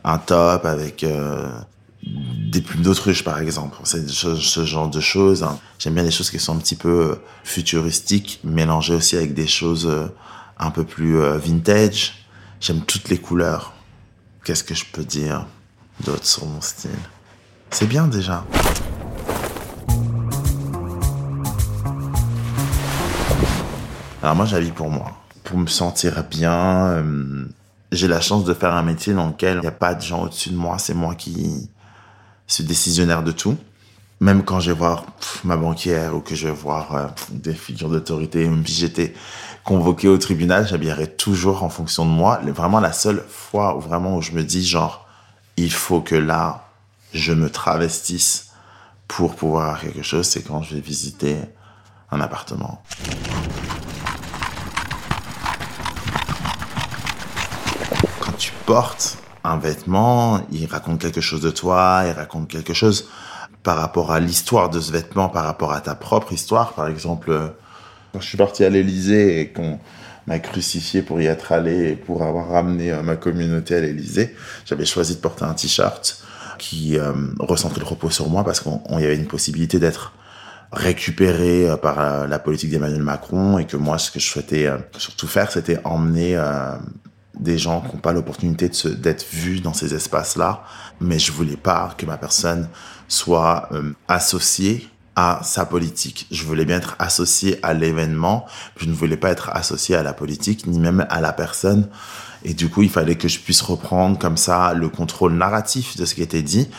un 0.04 0.18
top, 0.18 0.66
avec 0.66 1.04
euh, 1.04 1.50
des 2.52 2.62
plumes 2.62 2.84
d'autruche 2.84 3.24
par 3.24 3.40
exemple. 3.40 3.78
C'est 3.84 4.08
ce, 4.08 4.66
genre 4.66 4.90
de 4.90 5.00
choses. 5.02 5.44
hein. 5.44 5.60
J'aime 5.80 5.96
bien 5.96 6.04
les 6.04 6.12
choses 6.12 6.30
qui 6.30 6.40
sont 6.40 6.56
un 6.56 6.60
petit 6.60 6.76
peu 6.76 7.18
futuristiques, 7.44 8.40
mélangées 8.44 8.96
aussi 8.96 9.18
avec 9.18 9.34
des 9.34 9.48
choses 9.48 9.90
un 10.60 10.72
peu 10.72 10.84
plus 10.84 11.20
vintage. 11.38 12.23
J'aime 12.66 12.80
toutes 12.80 13.10
les 13.10 13.18
couleurs. 13.18 13.74
Qu'est-ce 14.46 14.64
que 14.64 14.74
je 14.74 14.86
peux 14.86 15.04
dire 15.04 15.48
d'autre 16.06 16.26
sur 16.26 16.46
mon 16.46 16.62
style? 16.62 16.92
C'est 17.70 17.88
bien 17.88 18.08
déjà. 18.08 18.46
Alors 24.22 24.38
moi 24.38 24.46
j'habille 24.46 24.72
pour 24.72 24.90
moi, 24.90 25.12
pour 25.44 25.58
me 25.58 25.68
sentir 25.68 26.24
bien. 26.24 26.88
euh, 26.88 27.46
j'ai 27.92 28.08
la 28.08 28.22
chance 28.22 28.46
de 28.46 28.54
faire 28.54 28.74
un 28.74 28.84
métier 28.84 29.14
dans 29.14 29.28
lequel 29.28 29.58
il 29.58 29.62
n'y 29.64 29.68
a 29.68 29.72
pas 29.72 29.94
de 29.94 30.02
gens 30.02 30.24
au-dessus 30.24 30.52
de 30.52 30.56
moi, 30.56 30.78
c'est 30.80 30.94
moi 30.94 31.16
qui 31.16 31.70
suis 32.48 32.64
décisionnaire 32.64 33.24
de 33.24 33.34
tout. 33.34 33.58
Même 34.22 34.46
quand 34.46 34.62
je 34.62 34.72
vais 34.72 34.78
voir 34.78 35.06
ma 35.44 35.58
banquière 35.58 36.16
ou 36.16 36.22
que 36.22 36.34
je 36.34 36.48
vais 36.48 36.54
voir 36.54 36.96
euh, 36.96 37.08
des 37.30 37.54
figures 37.54 37.90
d'autorité, 37.90 38.48
même 38.48 38.66
si 38.66 38.76
j'étais 38.76 39.14
convoqué 39.64 40.08
au 40.08 40.18
tribunal, 40.18 40.68
j'habillerai 40.68 41.08
toujours 41.08 41.64
en 41.64 41.70
fonction 41.70 42.06
de 42.06 42.12
moi. 42.12 42.40
Vraiment 42.44 42.80
la 42.80 42.94
seule 42.94 43.24
fois 43.28 43.76
où 43.78 43.80
vraiment 43.80 44.18
où 44.18 44.22
je 44.22 44.32
me 44.32 44.44
dis 44.44 44.66
genre 44.66 45.08
il 45.58 45.72
faut 45.72 46.02
que 46.02 46.16
là 46.16 46.68
je 47.14 47.32
me 47.34 47.50
travestisse 47.50 48.52
pour 49.08 49.36
pouvoir 49.36 49.64
avoir 49.66 49.82
quelque 49.82 50.02
chose, 50.02 50.28
c'est 50.28 50.42
quand 50.42 50.64
je 50.64 50.76
vais 50.76 50.82
visiter 50.82 51.38
un 52.12 52.20
appartement. 52.22 52.82
Quand 58.20 58.32
tu 58.38 58.52
portes 58.66 59.18
un 59.44 59.58
vêtement, 59.58 60.42
il 60.52 60.66
raconte 60.66 61.00
quelque 61.00 61.22
chose 61.22 61.42
de 61.42 61.52
toi, 61.52 62.04
il 62.08 62.12
raconte 62.12 62.48
quelque 62.48 62.74
chose 62.74 63.10
par 63.62 63.78
rapport 63.78 64.12
à 64.12 64.20
l'histoire 64.20 64.70
de 64.70 64.80
ce 64.80 64.92
vêtement, 64.92 65.30
par 65.30 65.46
rapport 65.46 65.74
à 65.74 65.82
ta 65.82 65.96
propre 65.96 66.34
histoire. 66.34 66.74
Par 66.74 66.88
exemple, 66.88 67.54
quand 68.14 68.22
je 68.22 68.28
suis 68.28 68.38
parti 68.38 68.64
à 68.64 68.70
l'Élysée 68.70 69.42
et 69.42 69.48
qu'on 69.50 69.80
m'a 70.28 70.40
crucifié 70.40 71.02
pour 71.02 71.20
y 71.20 71.26
être 71.26 71.52
allé 71.52 71.90
et 71.90 71.96
pour 71.96 72.24
avoir 72.24 72.48
ramené 72.48 72.92
euh, 72.92 73.02
ma 73.02 73.18
communauté 73.18 73.76
à 73.76 73.82
l'Élysée, 73.82 74.34
j'avais 74.66 74.86
choisi 74.86 75.16
de 75.16 75.20
porter 75.20 75.44
un 75.44 75.54
t-shirt 75.54 76.24
qui 76.58 76.98
euh, 76.98 77.12
ressentait 77.40 77.80
le 77.80 77.86
repos 77.86 78.10
sur 78.10 78.30
moi 78.30 78.44
parce 78.44 78.60
qu'il 78.60 78.72
y 78.92 79.06
avait 79.06 79.16
une 79.16 79.28
possibilité 79.28 79.80
d'être 79.80 80.14
récupéré 80.72 81.70
euh, 81.70 81.78
par 81.78 82.00
euh, 82.00 82.28
la 82.28 82.40
politique 82.40 82.70
d'Emmanuel 82.70 83.02
Macron 83.02 83.58
et 83.58 83.66
que 83.66 83.78
moi, 83.78 83.98
ce 83.98 84.12
que 84.12 84.20
je 84.20 84.28
souhaitais 84.28 84.70
surtout 84.98 85.28
faire, 85.28 85.52
c'était 85.52 85.80
emmener 85.84 86.42
des 87.40 87.58
gens 87.58 87.82
qui 87.82 87.96
n'ont 87.96 88.02
pas 88.02 88.14
l'opportunité 88.14 88.70
d'être 88.98 89.26
vus 89.32 89.60
dans 89.60 89.74
ces 89.74 89.94
espaces-là, 89.94 90.64
mais 91.02 91.20
je 91.20 91.32
voulais 91.32 91.58
pas 91.58 91.94
que 91.98 92.06
ma 92.06 92.18
personne 92.18 92.70
soit 93.08 93.70
associée 94.08 94.88
à 95.16 95.42
sa 95.44 95.66
politique. 95.66 96.28
Je 96.32 96.44
voulais 96.44 96.66
bien 96.66 96.78
être 96.78 96.96
associé 97.00 97.60
à 97.64 97.74
l'événement, 97.74 98.46
je 98.78 98.86
ne 98.86 98.94
voulais 98.94 99.18
pas 99.18 99.30
être 99.30 99.50
associé 99.50 99.96
à 99.96 100.04
la 100.04 100.14
politique, 100.14 100.66
ni 100.68 100.80
même 100.80 101.06
à 101.10 101.22
la 101.22 101.34
personne. 101.34 101.88
Et 102.44 102.54
du 102.54 102.70
coup, 102.70 102.84
il 102.84 102.90
fallait 102.90 103.16
que 103.16 103.28
je 103.28 103.40
puisse 103.40 103.62
reprendre 103.62 104.18
comme 104.18 104.38
ça 104.38 104.74
le 104.74 104.90
contrôle 104.90 105.34
narratif 105.34 105.96
de 105.98 106.06
ce 106.06 106.16
qui 106.16 106.22
était 106.22 106.42
dit. 106.42 106.70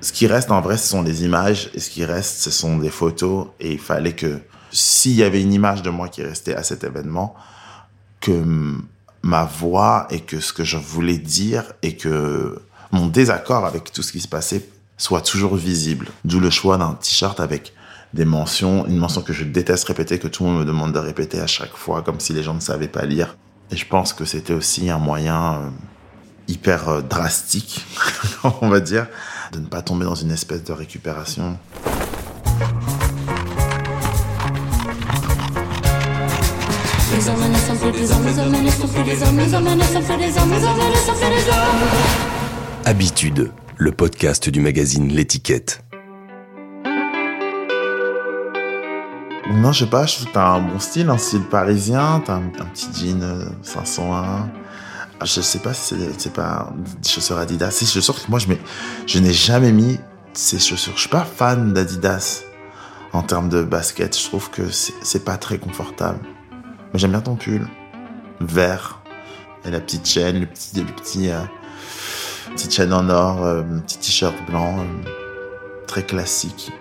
Ce 0.00 0.12
qui 0.12 0.26
reste 0.26 0.50
en 0.50 0.60
vrai, 0.60 0.76
ce 0.76 0.88
sont 0.88 1.02
des 1.02 1.24
images, 1.24 1.70
et 1.74 1.80
ce 1.80 1.88
qui 1.88 2.04
reste, 2.04 2.40
ce 2.40 2.50
sont 2.50 2.76
des 2.76 2.90
photos. 2.90 3.46
Et 3.60 3.72
il 3.72 3.78
fallait 3.78 4.12
que, 4.12 4.40
s'il 4.70 5.12
y 5.12 5.22
avait 5.22 5.40
une 5.40 5.52
image 5.52 5.82
de 5.82 5.90
moi 5.90 6.08
qui 6.08 6.22
restait 6.22 6.54
à 6.54 6.62
cet 6.62 6.84
événement, 6.84 7.34
que 8.20 8.42
ma 9.22 9.44
voix 9.44 10.06
et 10.10 10.20
que 10.20 10.40
ce 10.40 10.52
que 10.52 10.64
je 10.64 10.76
voulais 10.76 11.16
dire 11.16 11.64
et 11.82 11.96
que 11.96 12.60
mon 12.92 13.06
désaccord 13.06 13.64
avec 13.64 13.92
tout 13.92 14.02
ce 14.02 14.12
qui 14.12 14.20
se 14.20 14.28
passait 14.28 14.68
soit 14.96 15.22
toujours 15.22 15.56
visible. 15.56 16.08
D'où 16.24 16.40
le 16.40 16.50
choix 16.50 16.76
d'un 16.76 16.94
t-shirt 16.94 17.40
avec 17.40 17.72
des 18.14 18.24
mentions, 18.24 18.86
une 18.86 18.96
mention 18.96 19.22
que 19.22 19.32
je 19.32 19.42
déteste 19.42 19.84
répéter, 19.88 20.20
que 20.20 20.28
tout 20.28 20.44
le 20.44 20.50
monde 20.50 20.60
me 20.60 20.64
demande 20.64 20.92
de 20.92 21.00
répéter 21.00 21.40
à 21.40 21.48
chaque 21.48 21.74
fois, 21.74 22.02
comme 22.02 22.20
si 22.20 22.32
les 22.32 22.44
gens 22.44 22.54
ne 22.54 22.60
savaient 22.60 22.88
pas 22.88 23.04
lire. 23.04 23.36
Et 23.72 23.76
je 23.76 23.86
pense 23.86 24.12
que 24.12 24.24
c'était 24.24 24.52
aussi 24.52 24.88
un 24.88 24.98
moyen 24.98 25.54
euh, 25.54 25.68
hyper 26.46 26.88
euh, 26.88 27.02
drastique, 27.02 27.84
on 28.60 28.68
va 28.68 28.78
dire, 28.78 29.08
de 29.52 29.58
ne 29.58 29.66
pas 29.66 29.82
tomber 29.82 30.04
dans 30.04 30.14
une 30.14 30.30
espèce 30.30 30.62
de 30.62 30.72
récupération. 30.72 31.58
Les 37.16 37.28
hommes 37.28 37.52
ne 37.52 37.58
sont 37.58 37.76
plus 37.76 37.92
des 37.92 38.12
Non, 49.50 49.72
je 49.72 49.80
sais 49.84 49.90
pas, 49.90 50.06
je 50.06 50.14
trouve 50.16 50.28
que 50.28 50.32
t'as 50.32 50.46
un 50.48 50.60
bon 50.60 50.78
style, 50.78 51.08
un 51.10 51.18
style 51.18 51.42
parisien, 51.42 52.22
t'as 52.24 52.36
un, 52.36 52.42
petit 52.72 52.88
jean 52.94 53.22
euh, 53.22 53.44
501. 53.62 54.48
Je 55.22 55.40
sais 55.40 55.58
pas 55.58 55.74
si 55.74 55.94
c'est- 56.18 56.32
pas 56.32 56.72
des 57.02 57.08
chaussures 57.08 57.38
Adidas. 57.38 57.70
C'est 57.70 57.86
chaussures 57.86 58.14
que 58.24 58.30
moi, 58.30 58.38
je, 58.38 58.48
mets, 58.48 58.58
je 59.06 59.18
n'ai 59.18 59.32
jamais 59.32 59.70
mis 59.72 59.98
ces 60.32 60.58
chaussures. 60.58 60.94
Je 60.96 61.00
suis 61.00 61.08
pas 61.10 61.24
fan 61.24 61.72
d'Adidas 61.72 62.42
en 63.12 63.22
termes 63.22 63.48
de 63.48 63.62
basket. 63.62 64.18
Je 64.18 64.24
trouve 64.26 64.50
que 64.50 64.62
c'est 64.70 65.24
pas 65.24 65.36
très 65.36 65.58
confortable. 65.58 66.18
Mais 66.92 66.98
j'aime 66.98 67.10
bien 67.12 67.20
ton 67.20 67.36
pull. 67.36 67.66
Vert. 68.40 69.00
Et 69.64 69.70
la 69.70 69.80
petite 69.80 70.06
chaîne, 70.06 70.40
le 70.40 70.46
petit, 70.46 70.76
le 70.80 70.84
petit, 70.92 71.30
euh, 71.30 71.40
petite 72.50 72.72
chaîne 72.74 72.92
en 72.92 73.08
or, 73.08 73.44
euh, 73.44 73.62
petit 73.86 73.98
t-shirt 73.98 74.34
blanc. 74.48 74.78
euh, 74.80 74.84
très 75.86 76.02
classique. 76.02 76.72